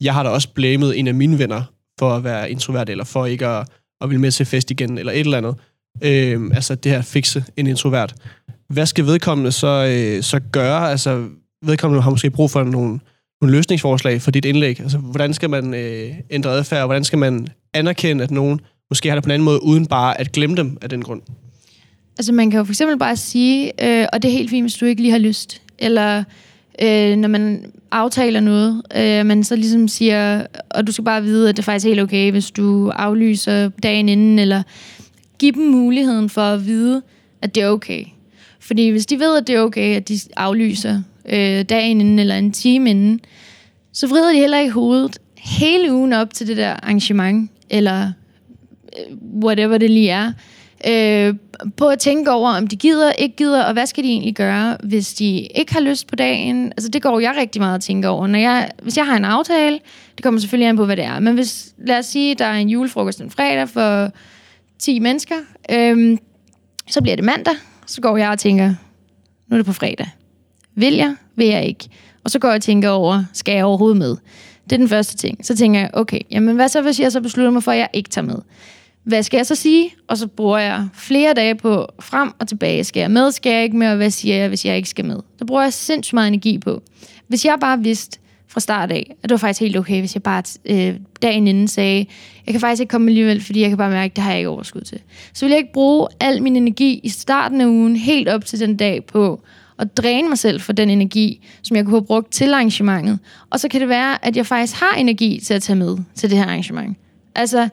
[0.00, 1.62] jeg har da også blamet en af mine venner
[1.98, 3.68] for at være introvert, eller for ikke at,
[4.00, 5.56] at ville med til fest igen, eller et eller andet,
[6.02, 8.14] øh, altså det her fikse en introvert.
[8.68, 10.90] Hvad skal vedkommende så, øh, så gøre?
[10.90, 11.28] Altså,
[11.64, 13.00] vedkommende har måske brug for nogle,
[13.40, 14.80] nogle løsningsforslag for dit indlæg.
[14.80, 16.86] Altså, hvordan skal man øh, ændre adfærd?
[16.86, 20.20] Hvordan skal man anerkende, at nogen måske har det på en anden måde, uden bare
[20.20, 21.22] at glemme dem af den grund?
[22.18, 24.74] Altså man kan jo for eksempel bare sige, øh, og det er helt fint, hvis
[24.74, 25.62] du ikke lige har lyst.
[25.78, 26.24] Eller
[26.82, 31.48] øh, når man aftaler noget, øh, man så ligesom siger, og du skal bare vide,
[31.48, 34.62] at det er faktisk helt okay, hvis du aflyser dagen inden, eller
[35.38, 37.02] Giv dem muligheden for at vide,
[37.42, 38.04] at det er okay.
[38.60, 42.34] Fordi hvis de ved, at det er okay, at de aflyser øh, dagen inden, eller
[42.34, 43.20] en time inden,
[43.92, 48.12] så vrider de heller ikke hovedet hele ugen op til det der arrangement, eller
[48.98, 50.32] øh, whatever det lige er,
[50.86, 51.34] øh,
[51.76, 54.76] på at tænke over, om de gider, ikke gider, og hvad skal de egentlig gøre,
[54.84, 56.66] hvis de ikke har lyst på dagen.
[56.66, 58.26] Altså det går jeg rigtig meget at tænke over.
[58.26, 59.78] Når jeg, hvis jeg har en aftale,
[60.16, 62.54] det kommer selvfølgelig an på, hvad det er, men hvis, lad os sige, der er
[62.54, 64.10] en julefrokost en fredag for
[64.78, 65.36] 10 mennesker,
[65.70, 66.18] Øhm,
[66.88, 67.54] så bliver det mandag,
[67.86, 68.74] så går jeg og tænker,
[69.48, 70.08] nu er det på fredag.
[70.74, 71.14] Vil jeg?
[71.36, 71.88] Vil jeg ikke?
[72.24, 74.16] Og så går jeg og tænker over, skal jeg overhovedet med?
[74.64, 75.46] Det er den første ting.
[75.46, 77.88] Så tænker jeg, okay, jamen hvad så, hvis jeg så beslutter mig for, at jeg
[77.92, 78.36] ikke tager med?
[79.04, 79.94] Hvad skal jeg så sige?
[80.08, 82.84] Og så bruger jeg flere dage på frem og tilbage.
[82.84, 83.32] Skal jeg med?
[83.32, 83.90] Skal jeg ikke med?
[83.90, 85.20] Og hvad siger jeg, hvis jeg ikke skal med?
[85.38, 86.82] Så bruger jeg sindssygt meget energi på.
[87.28, 88.18] Hvis jeg bare vidste
[88.56, 91.68] fra start af, at det var faktisk helt okay, hvis jeg bare øh, dagen inden
[91.68, 92.06] sagde,
[92.46, 94.38] jeg kan faktisk ikke komme alligevel, fordi jeg kan bare mærke, at det har jeg
[94.38, 95.00] ikke overskud til.
[95.32, 98.60] Så vil jeg ikke bruge al min energi i starten af ugen, helt op til
[98.60, 99.40] den dag på,
[99.76, 103.18] og dræne mig selv for den energi, som jeg kunne have brugt til arrangementet.
[103.50, 106.30] Og så kan det være, at jeg faktisk har energi til at tage med til
[106.30, 106.96] det her arrangement.
[107.34, 107.68] Altså,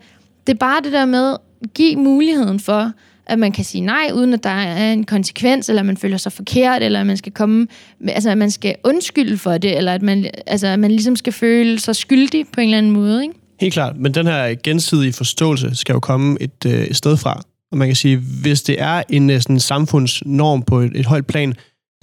[0.47, 1.35] det er bare det der med,
[1.73, 2.91] give muligheden for,
[3.25, 6.31] at man kan sige nej, uden at der er en konsekvens, eller man føler sig
[6.31, 7.67] forkert, eller at man skal komme,
[8.07, 11.33] altså at man skal undskylde for det, eller at man, altså, at man ligesom skal
[11.33, 13.35] føle sig skyldig på en eller anden måde, ikke?
[13.59, 17.41] Helt klart, men den her gensidige forståelse skal jo komme et, øh, et sted fra.
[17.71, 21.27] Og man kan sige, hvis det er en øh, sådan, samfundsnorm på et, et højt
[21.27, 21.53] plan,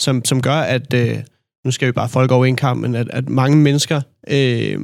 [0.00, 1.18] som, som gør, at, øh,
[1.64, 4.78] nu skal vi bare folk over en kamp, men at, at mange mennesker øh,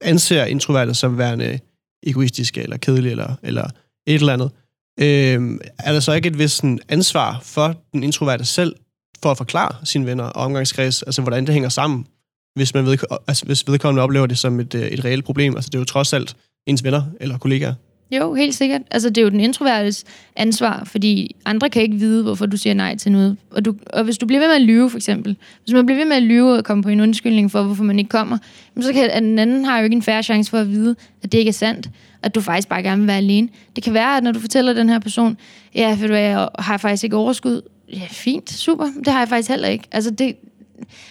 [0.00, 1.58] anser introverte som værende
[2.06, 3.64] egoistiske, eller kedelige, eller, eller
[4.06, 4.65] et eller andet, øh,
[5.00, 8.76] Øhm, er der så ikke et vist sådan, ansvar for den introverte selv,
[9.22, 12.06] for at forklare sine venner og omgangskreds, altså hvordan det hænger sammen,
[12.54, 15.56] hvis, man ved, altså, hvis vedkommende oplever det som et, øh, et reelt problem.
[15.56, 17.74] Altså det er jo trods alt ens venner eller kollegaer.
[18.10, 18.82] Jo, helt sikkert.
[18.90, 20.04] Altså, det er jo den introvertes
[20.36, 23.36] ansvar, fordi andre kan ikke vide, hvorfor du siger nej til noget.
[23.50, 25.98] Og, du, og hvis du bliver ved med at lyve, for eksempel, hvis man bliver
[25.98, 28.38] ved med at lyve og komme på en undskyldning for, hvorfor man ikke kommer,
[28.80, 31.38] så kan den anden har jo ikke en færre chance for at vide, at det
[31.38, 31.90] ikke er sandt,
[32.22, 33.48] at du faktisk bare gerne vil være alene.
[33.76, 35.36] Det kan være, at når du fortæller den her person,
[35.74, 37.62] ja, for du jeg har faktisk ikke overskud.
[37.92, 39.84] Ja, fint, super, det har jeg faktisk heller ikke.
[39.92, 40.36] Altså, det,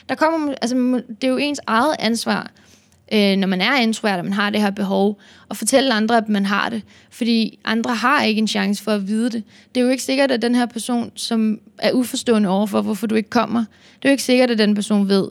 [0.10, 2.52] der kommer, altså, det er jo ens eget ansvar,
[3.14, 6.30] øh, når man er introvert, og man har det her behov, og fortælle andre, at
[6.30, 6.82] man har det.
[7.12, 9.44] Fordi andre har ikke en chance for at vide det.
[9.76, 13.16] Det er jo ikke sikkert, at den her person, som er uforstående overfor, hvorfor du
[13.16, 13.60] ikke kommer,
[13.96, 15.28] det er jo ikke sikkert, at den person ved,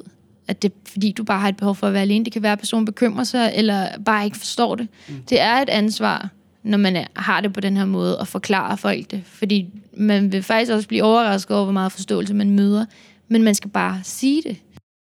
[0.48, 2.24] at det er fordi, du bare har et behov for at være alene.
[2.24, 4.88] Det kan være, at personen bekymrer sig, eller bare ikke forstår det.
[5.08, 5.14] Mm.
[5.28, 6.28] Det er et ansvar,
[6.62, 9.22] når man er, har det på den her måde, at forklare folk det.
[9.26, 12.84] Fordi man vil faktisk også blive overrasket over, hvor meget forståelse man møder.
[13.28, 14.56] Men man skal bare sige det.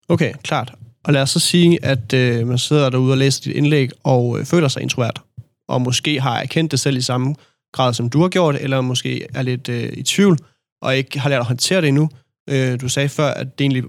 [0.10, 0.73] Okay, klart.
[1.08, 4.39] Og lad os så sige, at øh, man sidder derude og læser dit indlæg og
[4.39, 5.22] øh, føler sig introvert,
[5.67, 7.36] og måske har erkendt det selv i samme
[7.74, 10.38] grad, som du har gjort, eller måske er lidt øh, i tvivl,
[10.82, 12.10] og ikke har lært at håndtere det endnu.
[12.50, 13.84] Øh, du sagde før, at det egentlig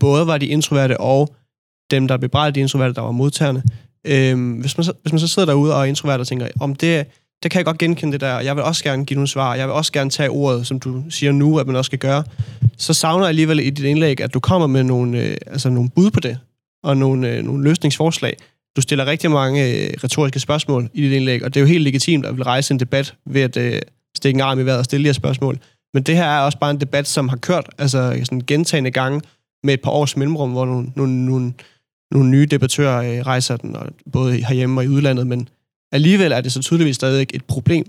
[0.00, 1.34] både var de introverte og
[1.90, 3.62] dem, der bebrejdede de introverte, der var modtagerne.
[4.04, 6.74] Øh, hvis, man så, hvis man så sidder derude og er introvert og tænker, om
[6.74, 7.06] det,
[7.42, 9.54] det kan jeg godt genkende det der, og jeg vil også gerne give nogle svar,
[9.54, 12.24] jeg vil også gerne tage ordet, som du siger nu, at man også skal gøre,
[12.76, 15.90] så savner jeg alligevel i dit indlæg, at du kommer med nogle, øh, altså nogle
[15.90, 16.38] bud på det
[16.82, 18.36] og nogle, øh, nogle løsningsforslag.
[18.76, 21.84] Du stiller rigtig mange øh, retoriske spørgsmål i dit indlæg, og det er jo helt
[21.84, 23.82] legitimt at vil rejse en debat ved at øh,
[24.16, 25.58] stikke en arm i vejret og stille de her spørgsmål.
[25.94, 29.20] Men det her er også bare en debat, som har kørt altså sådan gentagende gange
[29.64, 31.52] med et par års mellemrum, hvor nogle, nogle, nogle,
[32.10, 35.48] nogle nye debattører øh, rejser den, og både herhjemme og i udlandet, men
[35.92, 37.86] alligevel er det så tydeligvis stadig et problem.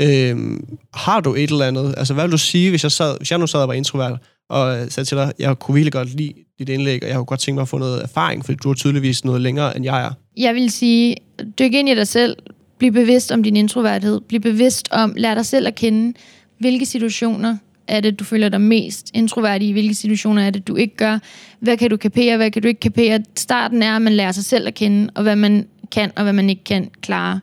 [0.00, 0.60] Øh,
[0.94, 3.38] har du et eller andet, altså hvad vil du sige, hvis jeg, sad, hvis jeg
[3.38, 4.18] nu sad og var introvert,
[4.48, 7.24] og øh, sagde til dig, jeg kunne virkelig godt lide dit indlæg, og jeg kunne
[7.24, 10.06] godt tænke mig at få noget erfaring, fordi du er tydeligvis noget længere, end jeg
[10.06, 10.10] er.
[10.36, 11.16] Jeg vil sige,
[11.58, 12.36] dyk ind i dig selv,
[12.78, 16.18] bliv bevidst om din introverthed, bliv bevidst om, lær dig selv at kende,
[16.58, 17.56] hvilke situationer
[17.88, 21.18] er det, du føler dig mest introvert i, hvilke situationer er det, du ikke gør,
[21.60, 23.20] hvad kan du kapere, hvad kan du ikke kapere.
[23.36, 26.32] Starten er, at man lærer sig selv at kende, og hvad man kan, og hvad
[26.32, 27.40] man ikke kan klare.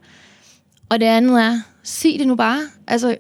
[0.90, 2.60] Og det andet er, sig det nu bare.
[2.88, 3.18] Altså,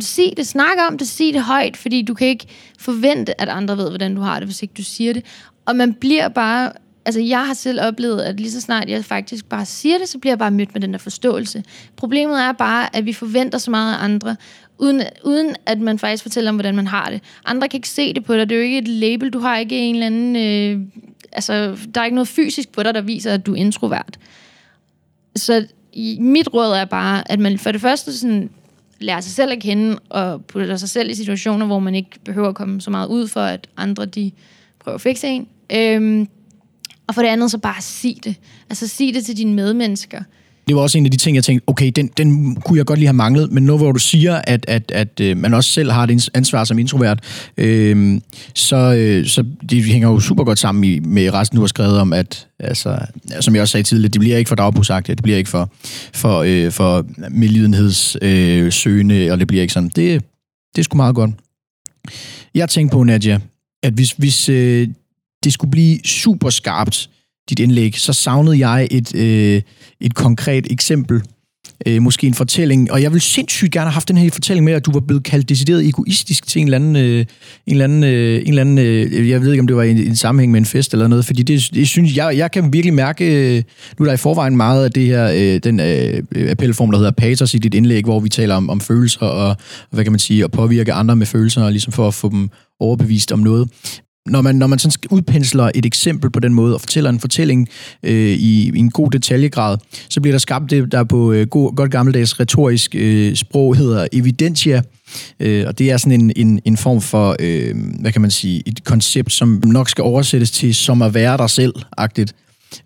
[0.00, 2.46] sig det, snak om det, sig det højt, fordi du kan ikke
[2.78, 5.24] forvente, at andre ved, hvordan du har det, hvis ikke du siger det.
[5.66, 6.72] Og man bliver bare
[7.06, 10.18] altså jeg har selv oplevet, at lige så snart jeg faktisk bare siger det, så
[10.18, 11.64] bliver jeg bare mødt med den der forståelse.
[11.96, 14.36] Problemet er bare, at vi forventer så meget af andre,
[14.78, 17.22] uden, uden at man faktisk fortæller om, hvordan man har det.
[17.44, 18.48] Andre kan ikke se det på dig.
[18.48, 19.30] Det er jo ikke et label.
[19.30, 20.36] Du har ikke en eller anden...
[20.36, 20.80] Øh,
[21.32, 24.18] altså, der er ikke noget fysisk på dig, der viser, at du er introvert.
[25.36, 25.66] Så
[26.18, 28.50] mit råd er bare, at man for det første sådan,
[29.00, 32.48] lærer sig selv at kende, og putter sig selv i situationer, hvor man ikke behøver
[32.48, 34.30] at komme så meget ud for, at andre de
[34.78, 35.48] prøver at fikse en.
[35.72, 36.28] Øhm,
[37.06, 38.36] og for det andet, så bare sig det.
[38.70, 40.22] Altså sig det til dine medmennesker
[40.66, 42.98] det var også en af de ting, jeg tænkte, okay, den, den kunne jeg godt
[42.98, 45.90] lige have manglet, men nu hvor du siger, at, at, at øh, man også selv
[45.90, 47.20] har et ansvar som introvert,
[47.56, 48.20] øhm, øh,
[48.54, 52.12] så, så det hænger jo super godt sammen i, med resten, du har skrevet om,
[52.12, 52.98] at, altså,
[53.40, 55.70] som jeg også sagde tidligere, det bliver ikke for dagbrugsagtigt, det bliver ikke for,
[56.12, 59.88] for, øh, for medlidenhedssøgende, øh, og det bliver ikke sådan.
[59.88, 60.22] Det,
[60.74, 61.30] det er sgu meget godt.
[62.54, 63.40] Jeg tænkte på, Nadia,
[63.82, 64.88] at hvis, hvis øh,
[65.44, 67.10] det skulle blive super skarpt,
[67.50, 69.62] dit indlæg, så savnede jeg et, øh,
[70.00, 71.22] et konkret eksempel,
[71.86, 74.72] øh, måske en fortælling, og jeg vil sindssygt gerne have haft den her fortælling med,
[74.72, 77.26] at du var blevet kaldt decideret egoistisk til en eller anden, øh, en
[77.66, 79.98] eller anden, øh, en eller anden øh, jeg ved ikke, om det var i en,
[79.98, 82.94] en sammenhæng med en fest eller noget, fordi det, det synes jeg, jeg kan virkelig
[82.94, 83.62] mærke, øh,
[83.98, 87.12] nu er der i forvejen meget af det her, øh, den øh, appelform, der hedder
[87.12, 89.56] patos i dit indlæg, hvor vi taler om, om følelser og, og,
[89.90, 92.48] hvad kan man sige, at påvirke andre med følelser, og ligesom for at få dem
[92.80, 93.68] overbevist om noget
[94.26, 97.68] når man, når man sådan udpensler et eksempel på den måde og fortæller en fortælling
[98.02, 101.76] øh, i, i en god detaljegrad, så bliver der skabt det, der på øh, god,
[101.76, 104.82] godt gammeldags retorisk øh, sprog hedder evidentia,
[105.40, 108.62] øh, og det er sådan en, en, en form for, øh, hvad kan man sige,
[108.66, 112.34] et koncept, som nok skal oversættes til som at være dig selv-agtigt.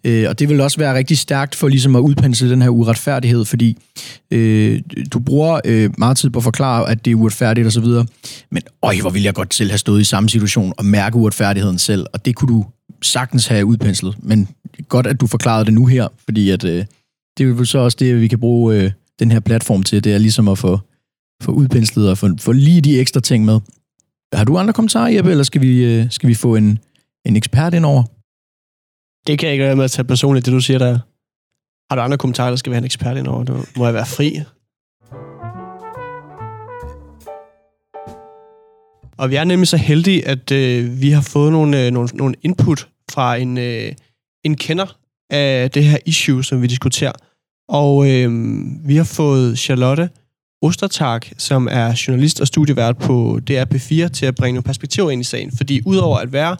[0.04, 3.44] Øh, og det vil også være rigtig stærkt for ligesom at udpensle den her uretfærdighed,
[3.44, 3.78] fordi
[4.30, 4.80] øh,
[5.12, 7.84] du bruger øh, meget tid på at forklare, at det er uretfærdigt osv.,
[8.50, 11.78] men øj, hvor ville jeg godt selv have stået i samme situation og mærke uretfærdigheden
[11.78, 12.64] selv, og det kunne du
[13.02, 14.48] sagtens have udpenslet, men
[14.88, 16.84] godt, at du forklarede det nu her, fordi at, øh,
[17.38, 20.14] det er jo så også det, vi kan bruge øh, den her platform til, det
[20.14, 20.78] er ligesom at få,
[21.42, 23.60] få udpenslet og få, få lige de ekstra ting med.
[24.32, 26.78] Har du andre kommentarer, Jeppe, eller skal vi, øh, skal vi få en,
[27.26, 28.04] en ekspert ind over?
[29.26, 30.98] Det kan jeg ikke være med at tage personligt, det du siger der.
[31.90, 33.44] Har du andre kommentarer, der skal være en ekspert ind over?
[33.44, 34.40] Du må jeg være fri.
[39.18, 42.34] Og vi er nemlig så heldige, at øh, vi har fået nogle, øh, nogle, nogle
[42.42, 43.92] input fra en, øh,
[44.44, 44.96] en kender
[45.30, 47.12] af det her issue, som vi diskuterer.
[47.68, 48.30] Og øh,
[48.88, 50.10] vi har fået Charlotte
[50.62, 55.24] Ostertag, som er journalist og studievært på DRP4, til at bringe nogle perspektiver ind i
[55.24, 55.52] sagen.
[55.56, 56.56] Fordi udover at være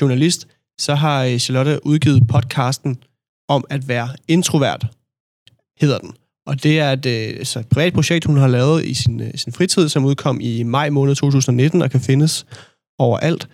[0.00, 0.46] journalist,
[0.80, 2.98] så har øh, Charlotte udgivet podcasten
[3.48, 4.86] om at være introvert,
[5.80, 6.12] hedder den.
[6.46, 9.30] Og det er et, øh, så et privat projekt, hun har lavet i sin, øh,
[9.34, 12.46] sin fritid, som udkom i maj måned 2019 og kan findes
[12.98, 13.48] overalt.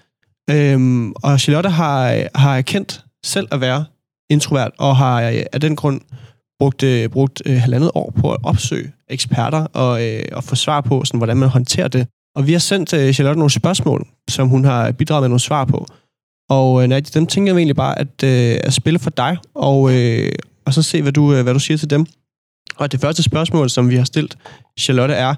[0.51, 3.85] Øhm, og Charlotte har, øh, har erkendt selv at være
[4.31, 6.01] introvert, og har øh, af den grund
[6.59, 11.05] brugt, brugt øh, halvandet år på at opsøge eksperter og, øh, og få svar på,
[11.05, 12.07] sådan, hvordan man håndterer det.
[12.37, 15.65] Og vi har sendt øh, Charlotte nogle spørgsmål, som hun har bidraget med nogle svar
[15.65, 15.87] på.
[16.51, 19.97] Og øh, Nadia, dem tænker jeg egentlig bare at, øh, at spille for dig, og,
[19.97, 20.33] øh,
[20.67, 22.07] og så se, hvad du, øh, hvad du siger til dem.
[22.77, 24.39] Og det første spørgsmål, som vi har stillet
[24.79, 25.35] Charlotte, er,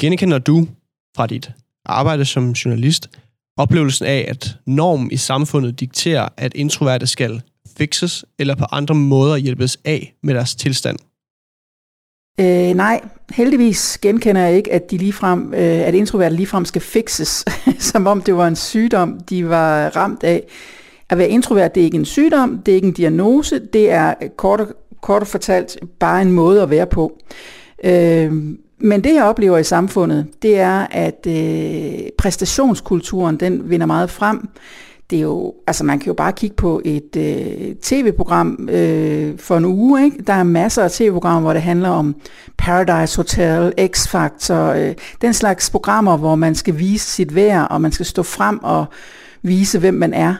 [0.00, 0.68] genkender du
[1.16, 1.50] fra dit
[1.84, 3.08] arbejde som journalist
[3.56, 7.42] oplevelsen af, at normen i samfundet dikterer, at introverte skal
[7.78, 10.98] fikses eller på andre måder hjælpes af med deres tilstand?
[12.40, 17.44] Øh, nej, heldigvis genkender jeg ikke, at, de ligefrem, øh, at introverte ligefrem skal fixes,
[17.92, 20.42] som om det var en sygdom, de var ramt af.
[21.10, 24.14] At være introvert, det er ikke en sygdom, det er ikke en diagnose, det er
[24.36, 24.68] kort og,
[25.00, 27.18] kort og fortalt bare en måde at være på.
[27.84, 28.32] Øh,
[28.78, 34.48] men det, jeg oplever i samfundet, det er, at øh, præstationskulturen, den vinder meget frem
[35.12, 39.56] det er jo, altså man kan jo bare kigge på et øh, tv-program øh, for
[39.56, 40.22] en uge, ikke?
[40.26, 42.14] Der er masser af tv-programmer, hvor det handler om
[42.58, 47.92] Paradise Hotel, X-Factor, øh, den slags programmer, hvor man skal vise sit værd, og man
[47.92, 48.86] skal stå frem og
[49.42, 50.34] vise, hvem man er.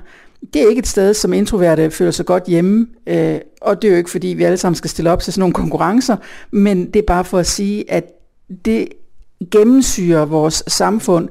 [0.54, 3.92] Det er ikke et sted, som introverte føler sig godt hjemme, øh, og det er
[3.92, 6.16] jo ikke, fordi vi alle sammen skal stille op til sådan nogle konkurrencer,
[6.50, 8.04] men det er bare for at sige, at
[8.64, 8.88] det
[9.50, 11.28] gennemsyrer vores samfund,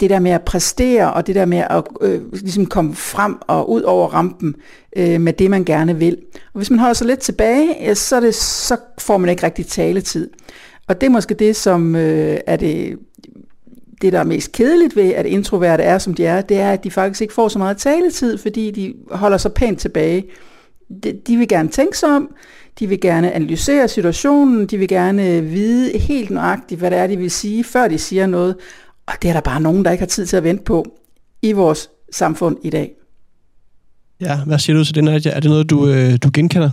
[0.00, 3.70] det der med at præstere, og det der med at øh, ligesom komme frem og
[3.70, 4.54] ud over rampen
[4.96, 6.18] øh, med det, man gerne vil.
[6.34, 9.66] Og hvis man holder sig lidt tilbage, så, er det, så får man ikke rigtig
[9.66, 10.30] taletid.
[10.88, 12.98] Og det er måske det, som øh, er det,
[14.02, 16.84] det, der er mest kedeligt ved, at introverte er, som de er, det er, at
[16.84, 20.24] de faktisk ikke får så meget taletid, fordi de holder sig pænt tilbage.
[21.04, 22.34] De, de vil gerne tænke sig om,
[22.78, 27.16] de vil gerne analysere situationen, de vil gerne vide helt nøjagtigt, hvad det er, de
[27.16, 28.56] vil sige, før de siger noget.
[29.06, 30.96] Og det er der bare nogen, der ikke har tid til at vente på
[31.42, 32.90] i vores samfund i dag.
[34.20, 35.32] Ja, hvad siger du til det, Nadia?
[35.32, 36.70] Er det noget, du, øh, du genkender?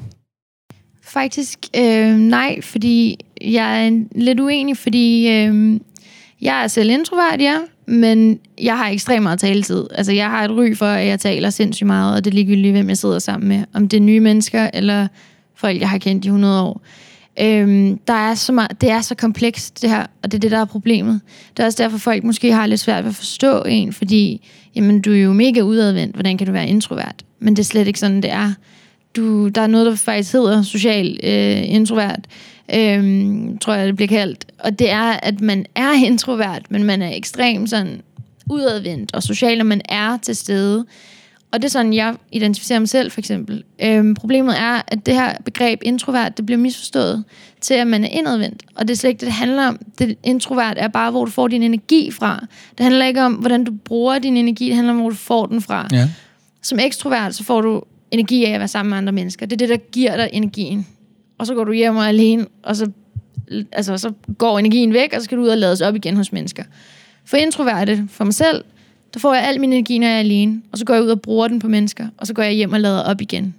[1.03, 5.79] Faktisk øh, nej, fordi jeg er lidt uenig, fordi øh,
[6.41, 7.57] jeg er selv introvert, ja,
[7.87, 9.87] men jeg har ekstremt meget taletid.
[9.91, 12.73] Altså, jeg har et ry for, at jeg taler sindssygt meget, og det er ligegyldigt,
[12.73, 13.63] hvem jeg sidder sammen med.
[13.73, 15.07] Om det er nye mennesker, eller
[15.55, 16.81] folk, jeg har kendt i 100 år.
[17.39, 20.51] Øhm, der er så meget, det er så komplekst, det her, og det er det,
[20.51, 21.21] der er problemet.
[21.57, 25.01] Det er også derfor, folk måske har lidt svært ved at forstå en, fordi jamen,
[25.01, 26.15] du er jo mega udadvendt.
[26.15, 27.15] Hvordan kan du være introvert?
[27.39, 28.53] Men det er slet ikke sådan, det er.
[29.15, 32.19] Du, der er noget, der faktisk hedder social øh, introvert,
[32.75, 34.45] øhm, tror jeg, det bliver kaldt.
[34.59, 38.01] Og det er, at man er introvert, men man er ekstremt sådan
[38.49, 40.85] udadvendt og social, og man er til stede.
[41.51, 43.63] Og det er sådan, jeg identificerer mig selv, for eksempel.
[43.83, 47.23] Øhm, problemet er, at det her begreb introvert, det bliver misforstået
[47.61, 48.63] til, at man er indadvendt.
[48.75, 49.79] Og det er slet ikke det, det handler om.
[49.99, 52.45] Det introvert er bare, hvor du får din energi fra.
[52.77, 55.45] Det handler ikke om, hvordan du bruger din energi, det handler om, hvor du får
[55.45, 55.87] den fra.
[55.91, 56.09] Ja.
[56.61, 59.45] Som ekstrovert, så får du energi af at være sammen med andre mennesker.
[59.45, 60.87] Det er det, der giver dig energien.
[61.37, 62.91] Og så går du hjem og alene, og så,
[63.71, 66.31] altså, så går energien væk, og så skal du ud og lades op igen hos
[66.31, 66.63] mennesker.
[67.25, 68.63] For introverte, for mig selv,
[69.13, 71.09] der får jeg al min energi, når jeg er alene, og så går jeg ud
[71.09, 73.53] og bruger den på mennesker, og så går jeg hjem og lader op igen.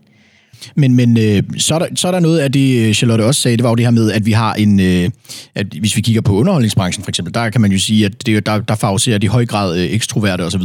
[0.74, 3.40] Men, men øh, så, er der, så er der noget af det, øh, Charlotte også
[3.40, 5.10] sagde, det var jo det her med, at vi har en, øh,
[5.54, 8.46] at hvis vi kigger på underholdningsbranchen for eksempel, der kan man jo sige, at det,
[8.46, 10.62] der, der favoriserer de i høj grad øh, ekstroverte osv.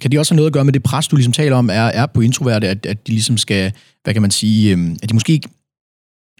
[0.00, 1.72] Kan det også have noget at gøre med det pres, du ligesom taler om, er,
[1.72, 3.72] er på introverte, at, at de ligesom skal,
[4.04, 5.48] hvad kan man sige, øh, at de måske ikke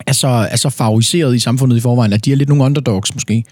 [0.06, 3.14] er så, er så favoriseret i samfundet i forvejen, at de er lidt nogle underdogs
[3.14, 3.44] måske?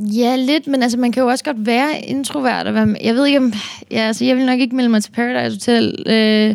[0.00, 2.66] Ja, lidt, men altså, man kan jo også godt være introvert.
[2.66, 3.52] Og være, jeg ved ikke om...
[3.90, 6.04] Ja, altså, jeg vil nok ikke melde mig til Paradise Hotel.
[6.06, 6.54] Øh,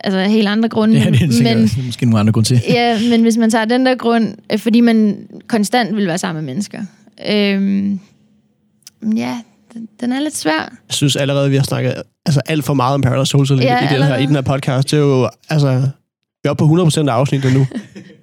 [0.00, 0.98] altså, helt andre grunde.
[0.98, 2.60] Ja, det er, sikkert, men, er måske nogle andre grunde til.
[2.68, 6.44] ja, men hvis man tager den der grund, øh, fordi man konstant vil være sammen
[6.44, 6.80] med mennesker.
[7.28, 7.90] Øh,
[9.16, 9.38] ja,
[9.74, 10.60] den, den er lidt svær.
[10.60, 11.94] Jeg synes allerede, vi har snakket
[12.26, 14.90] altså, alt for meget om Paradise Hotel Ja, i, den her, i den her podcast.
[14.90, 15.80] Det er jo, altså,
[16.42, 17.66] vi er oppe på 100% af afsnittet nu.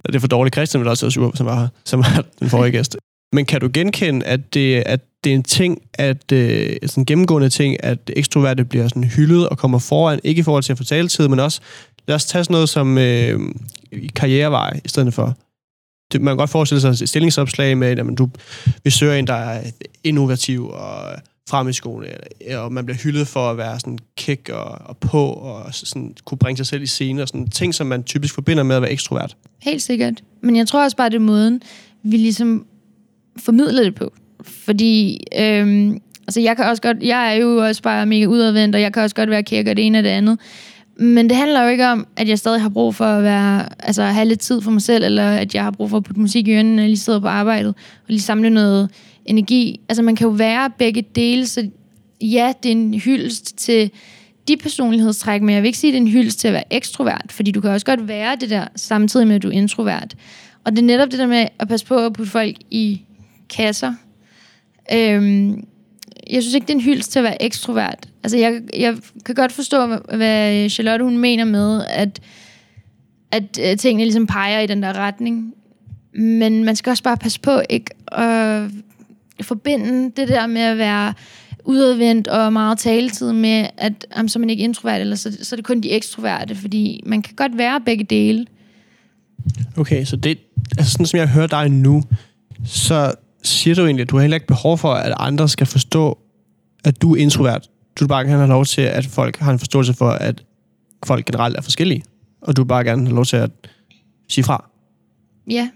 [0.08, 0.56] Det er for dårligt.
[0.56, 2.98] Christian vil også være sur, som var, her, som var den forrige gæst.
[3.34, 7.06] Men kan du genkende, at det, at det er en ting, at øh, sådan en
[7.06, 10.78] gennemgående ting, at ekstroverte bliver sådan hyldet og kommer foran, ikke i forhold til at
[10.78, 11.62] få taletid, men også,
[12.08, 13.40] lad os tage sådan noget som øh,
[14.16, 15.38] karrierevej i stedet for.
[16.12, 18.30] Det, man kan godt forestille sig et stillingsopslag med, at du,
[18.84, 19.64] vi søger en, der er
[20.04, 21.16] innovativ og
[21.50, 22.10] frem i skolen,
[22.56, 26.38] og man bliver hyldet for at være sådan kæk og, og på, og sådan kunne
[26.38, 28.92] bringe sig selv i scene, og sådan ting, som man typisk forbinder med at være
[28.92, 29.38] ekstrovert.
[29.62, 30.24] Helt sikkert.
[30.42, 31.62] Men jeg tror også bare, det er måden,
[32.04, 32.66] vi ligesom
[33.38, 34.14] formidler det på.
[34.42, 38.82] Fordi, øhm, altså jeg kan også godt, jeg er jo også bare mega udadvendt, og
[38.82, 40.40] jeg kan også godt være kæk og det ene og det andet.
[41.00, 44.04] Men det handler jo ikke om, at jeg stadig har brug for at være, altså
[44.04, 46.48] have lidt tid for mig selv, eller at jeg har brug for at putte musik
[46.48, 48.90] i ørene, når jeg lige sidder på arbejdet, og lige samle noget
[49.26, 49.80] energi.
[49.90, 51.70] Altså man kan jo være begge dele, så
[52.22, 53.92] ja, det er en hyldest til
[54.48, 56.74] de personlighedstræk, men jeg vil ikke sige, at det er en hyldest til at være
[56.74, 60.16] ekstrovert, fordi du kan også godt være det der, samtidig med, at du er introvert.
[60.64, 63.02] Og det er netop det der med at passe på at putte folk i
[63.50, 63.94] kasser.
[64.94, 65.68] Øhm,
[66.30, 68.08] jeg synes ikke, det er en hyldest til at være ekstrovert.
[68.24, 68.96] Altså, jeg, jeg
[69.26, 72.20] kan godt forstå, hvad- Charlotte hun mener med, at,
[73.32, 75.54] at øh, tingene ligesom peger i den der retning.
[76.14, 78.72] Men man skal også bare passe på ikke at
[79.42, 81.14] forbinde det der med at være
[81.66, 85.56] udadvendt og meget taletid med, at jamen, så er man ikke introvert, eller så, så
[85.56, 88.46] er det kun de ekstroverte, fordi man kan godt være begge dele.
[89.78, 90.38] Okay, så det,
[90.78, 92.04] altså sådan som jeg hører dig nu,
[92.66, 96.18] så siger du egentlig, at du har heller ikke behov for, at andre skal forstå,
[96.84, 97.70] at du er introvert.
[98.00, 100.44] Du vil bare gerne have lov til, at folk har en forståelse for, at
[101.06, 102.04] folk generelt er forskellige.
[102.42, 103.52] Og du vil bare gerne have lov til at
[104.30, 104.70] sige fra.
[105.50, 105.70] Ja.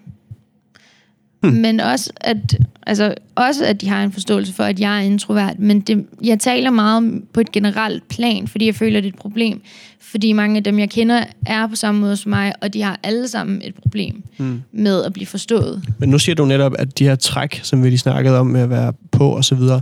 [1.44, 1.54] Hmm.
[1.54, 5.60] Men også at, altså, også, at de har en forståelse for, at jeg er introvert.
[5.60, 9.14] Men det, jeg taler meget om på et generelt plan, fordi jeg føler, det er
[9.14, 9.62] et problem.
[10.00, 13.00] Fordi mange af dem, jeg kender, er på samme måde som mig, og de har
[13.04, 14.62] alle sammen et problem hmm.
[14.72, 15.84] med at blive forstået.
[16.00, 18.62] Men nu siger du netop, at de her træk, som vi lige snakkede om med
[18.62, 19.82] at være på og så videre,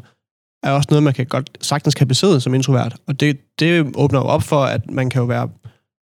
[0.63, 2.95] er også noget, man kan godt sagtens kan besidde som introvert.
[3.07, 5.49] Og det, det åbner jo op for, at man kan jo være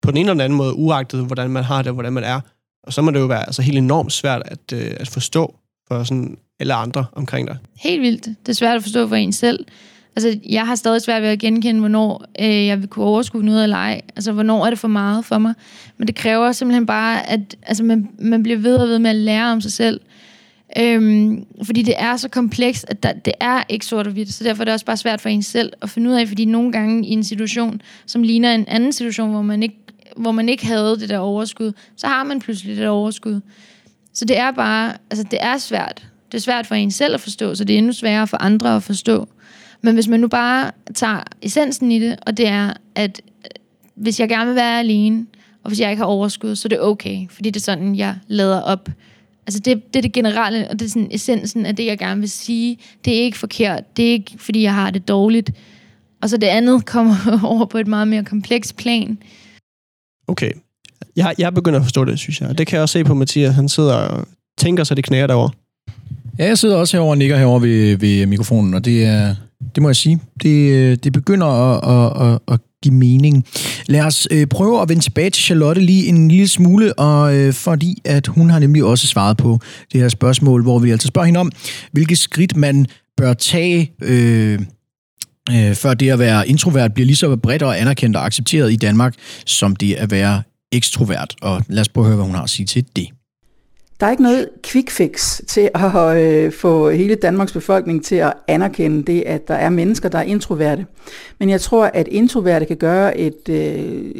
[0.02, 2.24] på den ene eller den anden måde, uagtet hvordan man har det og hvordan man
[2.24, 2.40] er.
[2.82, 5.54] Og så må det jo være altså, helt enormt svært at, øh, at forstå
[5.88, 7.56] for sådan alle andre omkring dig.
[7.76, 8.24] Helt vildt.
[8.24, 9.64] Det er svært at forstå for en selv.
[10.16, 13.62] Altså, jeg har stadig svært ved at genkende, hvornår øh, jeg vil kunne overskue noget
[13.62, 14.00] eller ej.
[14.16, 15.54] Altså, hvornår er det for meget for mig.
[15.98, 19.16] Men det kræver simpelthen bare, at altså, man, man bliver ved og ved med at
[19.16, 20.00] lære om sig selv.
[20.78, 24.44] Øhm, fordi det er så komplekst, at der, det er ikke sort og hvidt, så
[24.44, 26.72] derfor er det også bare svært for en selv at finde ud af, fordi nogle
[26.72, 29.76] gange i en situation, som ligner en anden situation, hvor man ikke,
[30.20, 33.40] hvor man ikke havde det der overskud, så har man pludselig det der overskud.
[34.14, 36.08] Så det er bare, altså det er svært.
[36.32, 38.76] Det er svært for en selv at forstå, så det er endnu sværere for andre
[38.76, 39.28] at forstå.
[39.82, 43.50] Men hvis man nu bare tager essensen i det, og det er, at øh,
[43.94, 45.26] hvis jeg gerne vil være alene,
[45.64, 48.16] og hvis jeg ikke har overskud, så er det okay, fordi det er sådan, jeg
[48.28, 48.88] lader op.
[49.46, 52.20] Altså det, det er det generelle, og det er sådan essensen af det, jeg gerne
[52.20, 52.78] vil sige.
[53.04, 55.50] Det er ikke forkert, det er ikke, fordi jeg har det dårligt.
[56.20, 57.16] Og så det andet kommer
[57.52, 59.18] over på et meget mere komplekst plan.
[60.30, 60.50] Okay.
[61.16, 62.58] Jeg, jeg begynder at forstå det, synes jeg.
[62.58, 63.54] Det kan jeg også se på Mathias.
[63.54, 64.28] Han sidder og
[64.58, 65.50] tænker sig, det knæer derovre.
[66.38, 69.34] Ja, jeg sidder også herovre og nikker herovre ved, ved mikrofonen, og det er,
[69.74, 73.44] det må jeg sige, det, øh, det begynder at, at, at, at give mening.
[73.86, 77.52] Lad os øh, prøve at vende tilbage til Charlotte lige en lille smule, og øh,
[77.52, 79.58] fordi at hun har nemlig også svaret på
[79.92, 81.52] det her spørgsmål, hvor vi altså spørger hende om,
[81.92, 84.58] hvilke skridt man bør tage, øh,
[85.50, 88.76] øh, før det at være introvert bliver lige så bredt og anerkendt og accepteret i
[88.76, 89.14] Danmark,
[89.46, 90.42] som det at være
[90.72, 91.34] ekstrovert.
[91.42, 93.08] Og lad os prøve at høre, hvad hun har at sige til det.
[94.00, 98.32] Der er ikke noget quick fix til at øh, få hele Danmarks befolkning til at
[98.48, 100.86] anerkende det, at der er mennesker, der er introverte.
[101.38, 104.14] Men jeg tror, at introverte kan gøre et, øh,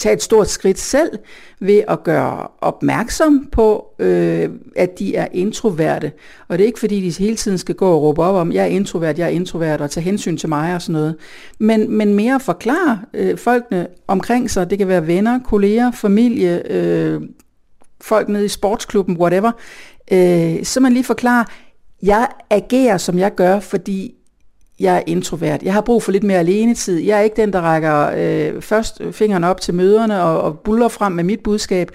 [0.00, 1.18] tage et stort skridt selv
[1.60, 6.12] ved at gøre opmærksom på, øh, at de er introverte.
[6.48, 8.62] Og det er ikke fordi, de hele tiden skal gå og råbe op om, jeg
[8.62, 11.16] er introvert, jeg er introvert, og tage hensyn til mig og sådan noget.
[11.58, 14.70] Men, men mere forklare øh, folkene omkring sig.
[14.70, 17.20] Det kan være venner, kolleger, familie, øh,
[18.00, 19.52] folk nede i sportsklubben, whatever,
[20.12, 21.44] øh, så man lige forklarer,
[22.02, 24.14] jeg agerer, som jeg gør, fordi
[24.80, 25.62] jeg er introvert.
[25.62, 26.98] Jeg har brug for lidt mere alenetid.
[26.98, 30.88] Jeg er ikke den, der rækker øh, først fingrene op til møderne og, og buller
[30.88, 31.90] frem med mit budskab.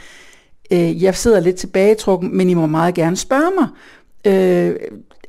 [0.72, 3.68] Øh, jeg sidder lidt tilbagetrukken, men I må meget gerne spørge mig.
[4.26, 4.76] Øh,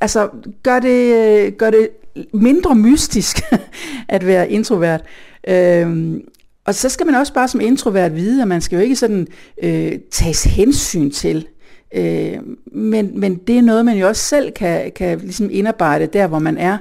[0.00, 0.28] altså,
[0.62, 1.88] gør det, øh, gør det
[2.32, 3.36] mindre mystisk
[4.08, 5.00] at være introvert.
[5.48, 6.20] Øh,
[6.64, 9.26] og så skal man også bare som introvert vide, at man skal jo ikke sådan
[9.62, 11.46] øh, tages hensyn til.
[11.94, 12.38] Øh,
[12.72, 16.38] men, men det er noget, man jo også selv kan, kan ligesom indarbejde der, hvor
[16.38, 16.78] man er.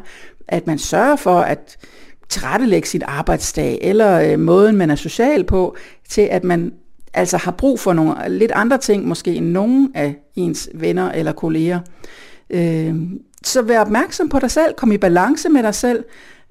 [0.47, 1.77] At man sørger for at
[2.29, 5.75] tilrettelægge sit arbejdsdag, eller øh, måden, man er social på,
[6.09, 6.73] til at man
[7.13, 11.31] altså har brug for nogle lidt andre ting, måske end nogen af ens venner eller
[11.31, 11.79] kolleger.
[12.49, 12.95] Øh,
[13.43, 16.03] så vær opmærksom på dig selv, kom i balance med dig selv,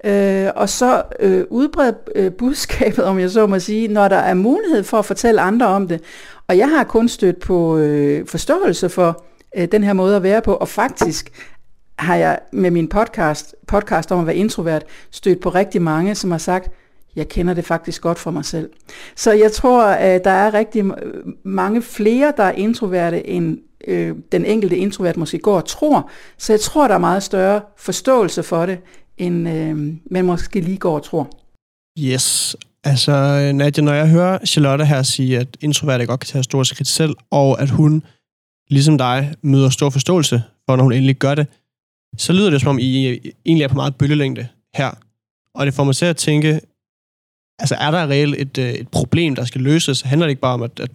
[0.05, 4.33] øh, og så øh, udbred øh, budskabet, om jeg så må sige, når der er
[4.33, 6.01] mulighed for at fortælle andre om det.
[6.47, 9.23] Og jeg har kun stødt på øh, forståelse for
[9.57, 11.31] øh, den her måde at være på, og faktisk
[11.99, 16.31] har jeg med min podcast, podcast om at være introvert, stødt på rigtig mange, som
[16.31, 16.69] har sagt,
[17.15, 18.69] jeg kender det faktisk godt for mig selv.
[19.15, 20.85] Så jeg tror, at der er rigtig
[21.43, 26.09] mange flere, der er introverte, end øh, den enkelte introvert måske går og tror.
[26.37, 28.79] Så jeg tror, der er meget større forståelse for det,
[29.17, 31.29] end øh, man måske lige går og tror.
[31.99, 32.55] Yes.
[32.83, 33.11] Altså,
[33.53, 37.15] Nadia, når jeg hører Charlotte her sige, at introverte godt kan tage store skridt selv,
[37.31, 38.03] og at hun,
[38.69, 41.47] ligesom dig, møder stor forståelse for, når hun endelig gør det,
[42.17, 44.91] så lyder det som om, I egentlig er på meget bølgelængde her.
[45.53, 46.59] Og det får mig til at tænke,
[47.59, 50.01] altså er der reelt et, øh, et problem, der skal løses?
[50.01, 50.91] Handler det ikke bare om, at, at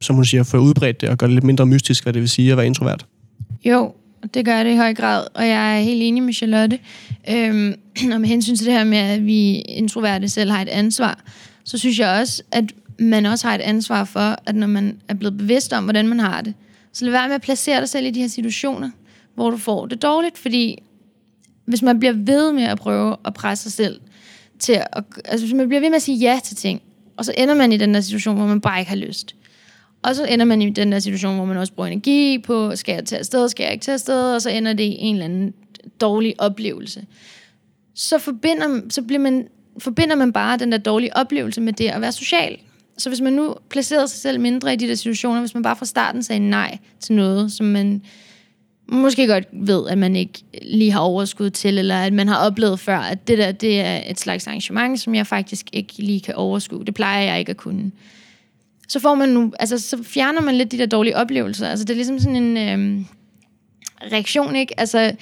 [0.00, 2.28] som hun siger, få udbredt det og gøre det lidt mindre mystisk, hvad det vil
[2.28, 3.06] sige at være introvert?
[3.64, 3.94] Jo,
[4.34, 6.78] det gør det i høj grad, og jeg er helt enig med Charlotte.
[7.28, 7.74] Øhm,
[8.14, 11.24] og med hensyn til det her med, at vi introverte selv har et ansvar,
[11.64, 12.64] så synes jeg også, at
[12.98, 16.20] man også har et ansvar for, at når man er blevet bevidst om, hvordan man
[16.20, 16.54] har det,
[16.92, 18.90] så lad være med at placere dig selv i de her situationer,
[19.38, 20.82] hvor du får det dårligt, fordi
[21.64, 24.00] hvis man bliver ved med at prøve at presse sig selv
[24.58, 26.82] til at, altså hvis man bliver ved med at sige ja til ting,
[27.16, 29.34] og så ender man i den der situation, hvor man bare ikke har lyst,
[30.02, 32.92] og så ender man i den der situation, hvor man også bruger energi på, skal
[32.92, 35.24] jeg tage afsted, skal jeg ikke tage afsted, og så ender det i en eller
[35.24, 35.54] anden
[36.00, 37.06] dårlig oplevelse.
[37.94, 42.00] Så, forbinder, så bliver man, forbinder man bare den der dårlige oplevelse med det at
[42.00, 42.58] være social.
[42.98, 45.76] Så hvis man nu placerede sig selv mindre i de der situationer, hvis man bare
[45.76, 48.02] fra starten sagde nej til noget, som man
[48.88, 52.80] måske godt ved, at man ikke lige har overskud til, eller at man har oplevet
[52.80, 56.34] før, at det der det er et slags arrangement, som jeg faktisk ikke lige kan
[56.34, 56.84] overskue.
[56.84, 57.92] Det plejer jeg ikke at kunne
[58.88, 61.68] så får man nu, altså så fjerner man lidt de der dårlige oplevelser.
[61.68, 63.06] Altså det er ligesom sådan en øhm,
[64.12, 64.80] reaktion, ikke?
[64.80, 65.12] Altså,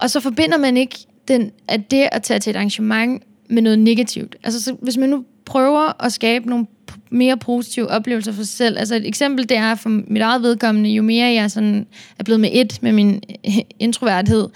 [0.00, 3.78] og så forbinder man ikke den, at det at tage til et arrangement med noget
[3.78, 4.36] negativt.
[4.44, 6.66] Altså så, hvis man nu prøver at skabe nogle
[7.10, 8.78] mere positive oplevelser for sig selv.
[8.78, 11.86] Altså et eksempel, det er for mit eget vedkommende, jo mere jeg sådan
[12.18, 13.22] er blevet med et med min
[13.78, 14.48] introverthed,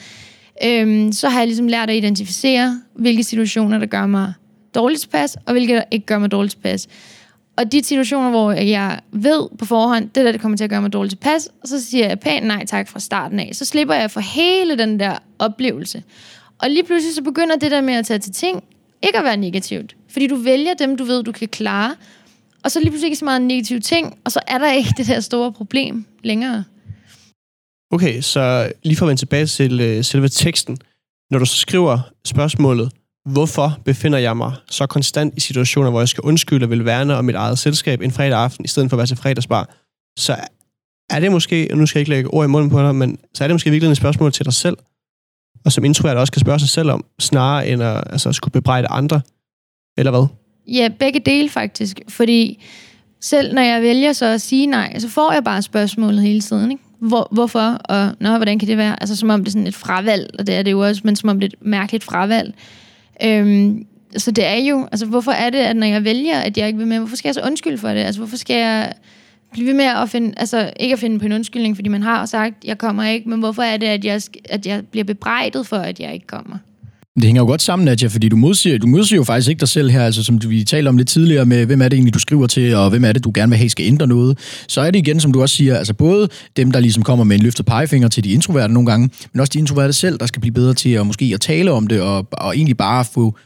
[0.64, 4.32] øhm, så har jeg ligesom lært at identificere, hvilke situationer, der gør mig
[4.74, 6.88] dårligt tilpas, og hvilke, der ikke gør mig dårligt tilpas.
[7.56, 10.82] Og de situationer, hvor jeg ved på forhånd, det der det kommer til at gøre
[10.82, 13.50] mig dårligt tilpas, så siger jeg pænt nej tak fra starten af.
[13.52, 16.02] Så slipper jeg for hele den der oplevelse.
[16.58, 18.64] Og lige pludselig så begynder det der med at tage til ting
[19.02, 19.96] ikke at være negativt.
[20.08, 21.96] Fordi du vælger dem, du ved, du kan klare.
[22.64, 25.06] Og så lige pludselig ikke så meget negative ting, og så er der ikke det
[25.06, 26.64] der store problem længere.
[27.92, 30.78] Okay, så lige for at vende tilbage til øh, selve teksten.
[31.30, 32.92] Når du så skriver spørgsmålet,
[33.28, 37.16] hvorfor befinder jeg mig så konstant i situationer, hvor jeg skal undskylde og vil værne
[37.16, 39.76] om mit eget selskab en fredag aften, i stedet for at være til fredagsbar,
[40.18, 40.36] så
[41.10, 43.18] er det måske, og nu skal jeg ikke lægge ord i munden på dig, men
[43.34, 44.76] så er det måske virkelig et spørgsmål til dig selv,
[45.64, 48.88] og som introvert også kan spørge sig selv om, snarere end at altså, skulle bebrejde
[48.88, 49.20] andre,
[49.98, 50.26] eller hvad?
[50.66, 52.64] Ja, begge dele faktisk, fordi
[53.20, 56.70] selv når jeg vælger så at sige nej, så får jeg bare spørgsmålet hele tiden,
[56.70, 56.84] ikke?
[56.98, 59.00] Hvor, hvorfor, og nå, hvordan kan det være?
[59.00, 61.16] Altså som om det er sådan et fravalg, og det er det jo også, men
[61.16, 62.54] som om det er et mærkeligt fravalg.
[63.24, 63.86] Øhm,
[64.16, 66.78] så det er jo, altså hvorfor er det, at når jeg vælger, at jeg ikke
[66.78, 68.00] vil med, hvorfor skal jeg så undskylde for det?
[68.00, 68.92] Altså hvorfor skal jeg
[69.52, 72.26] blive ved med at finde, altså ikke at finde på en undskyldning, fordi man har
[72.26, 75.76] sagt, jeg kommer ikke, men hvorfor er det, at jeg, at jeg bliver bebrejdet for,
[75.76, 76.56] at jeg ikke kommer?
[77.16, 79.68] Det hænger jo godt sammen, Nadja, fordi du modsiger, du modsiger jo faktisk ikke dig
[79.68, 82.18] selv her, altså som vi talte om lidt tidligere med, hvem er det egentlig, du
[82.18, 84.38] skriver til, og hvem er det, du gerne vil have, skal ændre noget.
[84.68, 87.36] Så er det igen, som du også siger, altså både dem, der ligesom kommer med
[87.36, 90.40] en løftet pegefinger til de introverte nogle gange, men også de introverte selv, der skal
[90.40, 93.36] blive bedre til at måske at tale om det, og, og egentlig bare få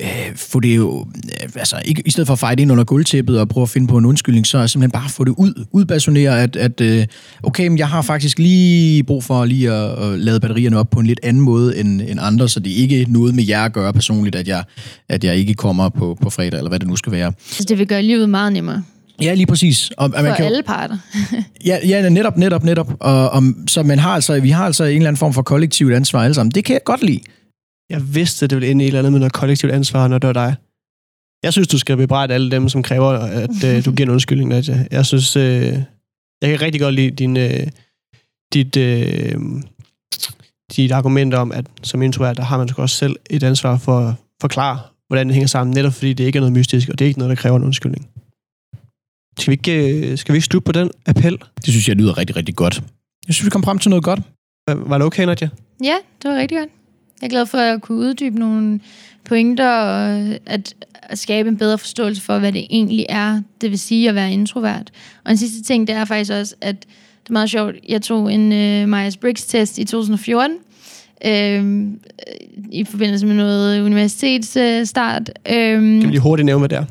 [0.00, 3.40] øh, få det jo, øh, altså ikke, i stedet for at fejde ind under gulvtæppet
[3.40, 6.42] og prøve at finde på en undskyldning, så er simpelthen bare få det ud, udbasonere,
[6.42, 7.06] at, at øh,
[7.42, 11.00] okay, men jeg har faktisk lige brug for lige at, at lade batterierne op på
[11.00, 13.72] en lidt anden måde end, end andre, så det er ikke noget med jer at
[13.72, 14.64] gøre personligt, at jeg,
[15.08, 17.26] at jeg ikke kommer på, på fredag, eller hvad det nu skal være.
[17.26, 18.82] Altså det vil gøre livet meget nemmere.
[19.22, 19.90] Ja, lige præcis.
[19.96, 20.98] Og, for man kan alle parter.
[21.66, 22.96] ja, ja, netop, netop, netop.
[23.00, 25.94] Og, og, så man har altså, vi har altså en eller anden form for kollektivt
[25.94, 26.50] ansvar alle sammen.
[26.50, 27.20] Det kan jeg godt lide.
[27.90, 30.26] Jeg vidste, det ville ende i et eller andet med noget kollektivt ansvar, når det
[30.26, 30.54] var dig.
[31.42, 34.48] Jeg synes, du skal bebrejde alle dem, som kræver, at uh, du giver en undskyldning,
[34.50, 34.86] Nadja.
[34.90, 37.68] Jeg synes, uh, jeg kan rigtig godt lide din, uh,
[38.52, 39.62] dit, uh,
[40.76, 44.14] dit argument om, at som introvert, der har man også selv et ansvar for at
[44.40, 47.08] forklare, hvordan det hænger sammen, netop fordi det ikke er noget mystisk, og det er
[47.08, 48.08] ikke noget, der kræver en undskyldning.
[49.38, 51.38] Skal vi ikke, skal vi ikke slutte på den appel?
[51.56, 52.82] Det synes jeg lyder rigtig, rigtig godt.
[53.26, 54.20] Jeg synes, vi kom frem til noget godt.
[54.68, 55.48] Var det okay, Nadja?
[55.84, 56.70] Ja, det var rigtig godt.
[57.20, 58.80] Jeg er glad for at kunne uddybe nogle
[59.24, 60.08] pointer og
[60.46, 64.14] at, at skabe en bedre forståelse for, hvad det egentlig er, det vil sige at
[64.14, 64.90] være introvert.
[65.24, 66.76] Og en sidste ting, det er faktisk også, at
[67.22, 67.74] det er meget sjovt.
[67.88, 70.56] Jeg tog en uh, Myers-Briggs-test i 2014,
[71.26, 71.86] øh,
[72.72, 75.30] i forbindelse med noget universitetsstart.
[75.48, 76.84] Øh, kan vi lige hurtigt nævne, hvad det er?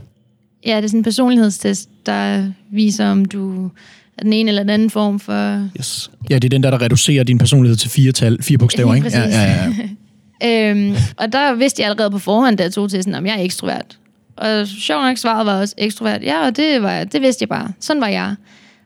[0.66, 3.70] Ja, det er sådan en personlighedstest, der viser, om du
[4.18, 5.70] er den ene eller den anden form for...
[5.80, 6.12] Yes.
[6.30, 9.10] Ja, det er den der, der reducerer din personlighed til fire, tal, fire bogstaver, ikke?
[9.14, 9.74] Ja, ja, ja.
[10.46, 13.44] øhm, og der vidste jeg allerede på forhånd, da jeg tog testen, om jeg er
[13.44, 13.98] ekstrovert.
[14.36, 16.24] Og sjovt nok svaret var også ekstrovert.
[16.24, 17.72] Ja, og det, var, det vidste jeg bare.
[17.80, 18.36] Sådan var jeg.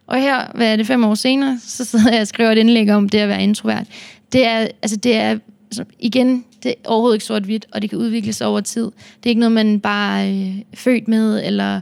[0.08, 2.92] Og her, hvad er det, fem år senere, så sidder jeg og skriver et indlæg
[2.92, 3.88] om det at være introvert.
[4.34, 8.00] Det er, altså det er, altså igen, det er overhovedet ikke sort-hvidt, og det kan
[8.00, 8.84] udvikle sig over tid.
[8.84, 11.80] Det er ikke noget, man bare øh, født med, eller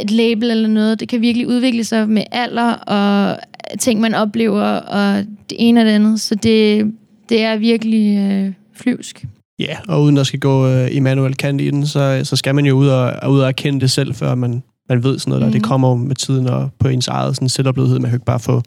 [0.00, 1.00] et label eller noget.
[1.00, 3.38] Det kan virkelig udvikle sig med alder, og
[3.78, 6.20] ting, man oplever, og det ene og det andet.
[6.20, 6.92] Så det,
[7.28, 9.24] det er virkelig øh, flyvsk.
[9.58, 12.66] Ja, og uden der skal gå uh, Immanuel Kant i den, så, så skal man
[12.66, 15.46] jo ud og, ud og erkende det selv, før man, man ved sådan noget der.
[15.46, 15.52] Mm.
[15.52, 15.68] Det mhm.
[15.68, 17.98] kommer med tiden og på ens eget sådan selvoplevethed.
[17.98, 18.62] Man kan ikke bare få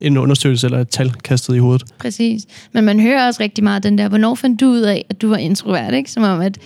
[0.00, 1.84] en undersøgelse eller et tal kastet i hovedet.
[1.98, 2.46] Præcis.
[2.72, 5.28] Men man hører også rigtig meget den der, hvornår fandt du ud af, at du
[5.28, 6.10] var introvert, ikke?
[6.10, 6.58] Som om, at,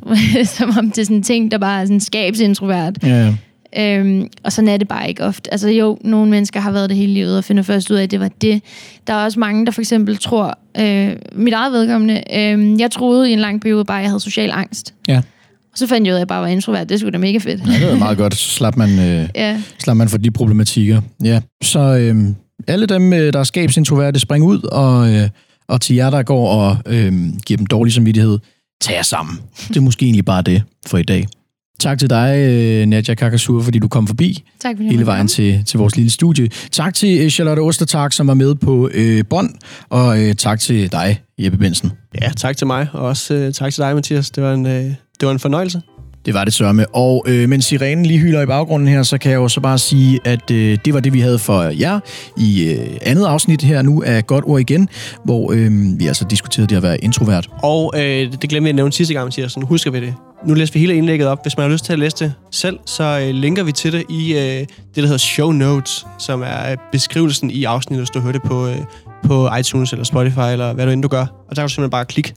[0.58, 2.98] som om det er sådan en ting, der bare er sådan skabsintrovert.
[3.02, 3.34] Ja, ja.
[3.76, 5.52] Øhm, og sådan er det bare ikke ofte.
[5.52, 8.10] Altså jo, nogle mennesker har været det hele livet og finder først ud af, at
[8.10, 8.62] det var det.
[9.06, 13.30] Der er også mange, der for eksempel tror, øh, mit eget vedkommende, øh, jeg troede
[13.30, 14.94] i en lang periode bare, at jeg havde social angst.
[15.08, 15.16] Ja.
[15.72, 16.88] Og så fandt jeg ud af, at jeg bare var introvert.
[16.88, 17.60] Det skulle da mega fedt.
[17.66, 18.34] Ja, det var meget godt.
[18.34, 19.62] Så slap man, øh, ja.
[19.78, 21.00] slap man for de problematikker.
[21.24, 21.40] Ja.
[21.62, 22.16] Så øh,
[22.68, 25.28] alle dem, øh, der er skabsintroverte, spring ud, og, øh,
[25.68, 27.12] og til jer, der går og øh,
[27.46, 28.38] giver dem dårlig samvittighed,
[28.80, 29.38] tag jer sammen.
[29.68, 31.26] Det er måske egentlig bare det for i dag.
[31.80, 35.64] Tak til dig, øh, Nadja Kakasur, fordi du kom forbi tak, fordi hele vejen til,
[35.64, 36.48] til vores lille studie.
[36.72, 39.50] Tak til øh, Charlotte Ostertag, som var med på øh, bånd,
[39.90, 41.92] og øh, tak til dig, Jeppe Bensen.
[42.22, 44.30] Ja, tak til mig, og også øh, tak til dig, Mathias.
[44.30, 45.80] Det var en, øh, det var en fornøjelse.
[46.26, 46.86] Det var det sørme.
[46.94, 49.78] Og øh, mens sirenen lige hylder i baggrunden her, så kan jeg jo så bare
[49.78, 52.00] sige, at øh, det var det, vi havde for jer
[52.36, 54.88] i øh, andet afsnit her nu af Godt Ord Igen,
[55.24, 57.50] hvor øh, vi altså diskuterede det at være introvert.
[57.62, 58.02] Og øh,
[58.32, 59.56] det glemte jeg at nævne sidste gang, Mathias.
[59.62, 60.14] Husker vi det.
[60.46, 61.42] Nu læser vi hele indlægget op.
[61.42, 64.04] Hvis man har lyst til at læse det selv, så øh, linker vi til det
[64.08, 68.20] i øh, det, der hedder Show Notes, som er øh, beskrivelsen i afsnittet, hvis du
[68.20, 68.76] hører det på, øh,
[69.24, 71.20] på iTunes eller Spotify, eller hvad du end du gør.
[71.20, 72.34] Og der kan du simpelthen bare klikke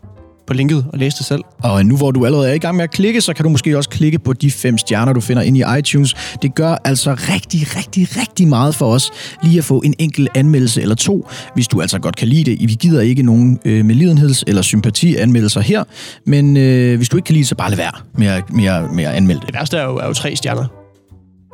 [0.48, 1.42] på linket og læse det selv.
[1.64, 3.78] Og nu hvor du allerede er i gang med at klikke, så kan du måske
[3.78, 6.16] også klikke på de fem stjerner, du finder ind i iTunes.
[6.42, 9.12] Det gør altså rigtig, rigtig, rigtig meget for os
[9.44, 12.70] lige at få en enkelt anmeldelse eller to, hvis du altså godt kan lide det.
[12.70, 15.84] Vi gider ikke nogen øh, med lidenheds- eller sympati-anmeldelser her,
[16.26, 18.66] men øh, hvis du ikke kan lide det, så bare lad være med at, med
[18.66, 19.48] at, med at anmelde det.
[19.48, 20.66] Det værste er jo, er jo tre stjerner.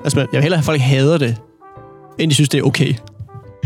[0.04, 1.38] Altså, jeg vil hellere have, at folk hader det,
[2.20, 2.94] end de synes, det er okay.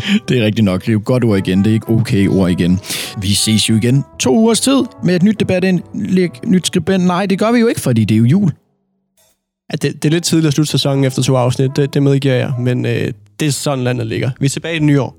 [0.27, 0.81] Det er rigtigt nok.
[0.81, 1.59] Det er jo godt ord igen.
[1.59, 2.79] Det er ikke okay ord igen.
[3.21, 7.05] Vi ses jo igen to ugers tid med et nyt debatindlæg, nyt skribent.
[7.05, 8.51] Nej, det gør vi jo ikke, fordi det er jo jul.
[9.71, 12.35] Ja, det, det er lidt tidligt at slutte sæsonen efter to afsnit, det, det medgiver
[12.35, 14.31] jeg, men øh, det er sådan landet ligger.
[14.39, 15.17] Vi er tilbage i det nye år.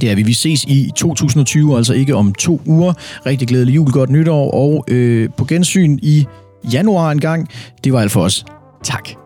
[0.00, 0.22] Det er vi.
[0.22, 2.92] Vi ses i 2020, altså ikke om to uger.
[3.26, 6.26] Rigtig glædelig jul, godt nytår, og øh, på gensyn i
[6.72, 7.48] januar en gang.
[7.84, 8.44] Det var alt for os.
[8.84, 9.25] Tak.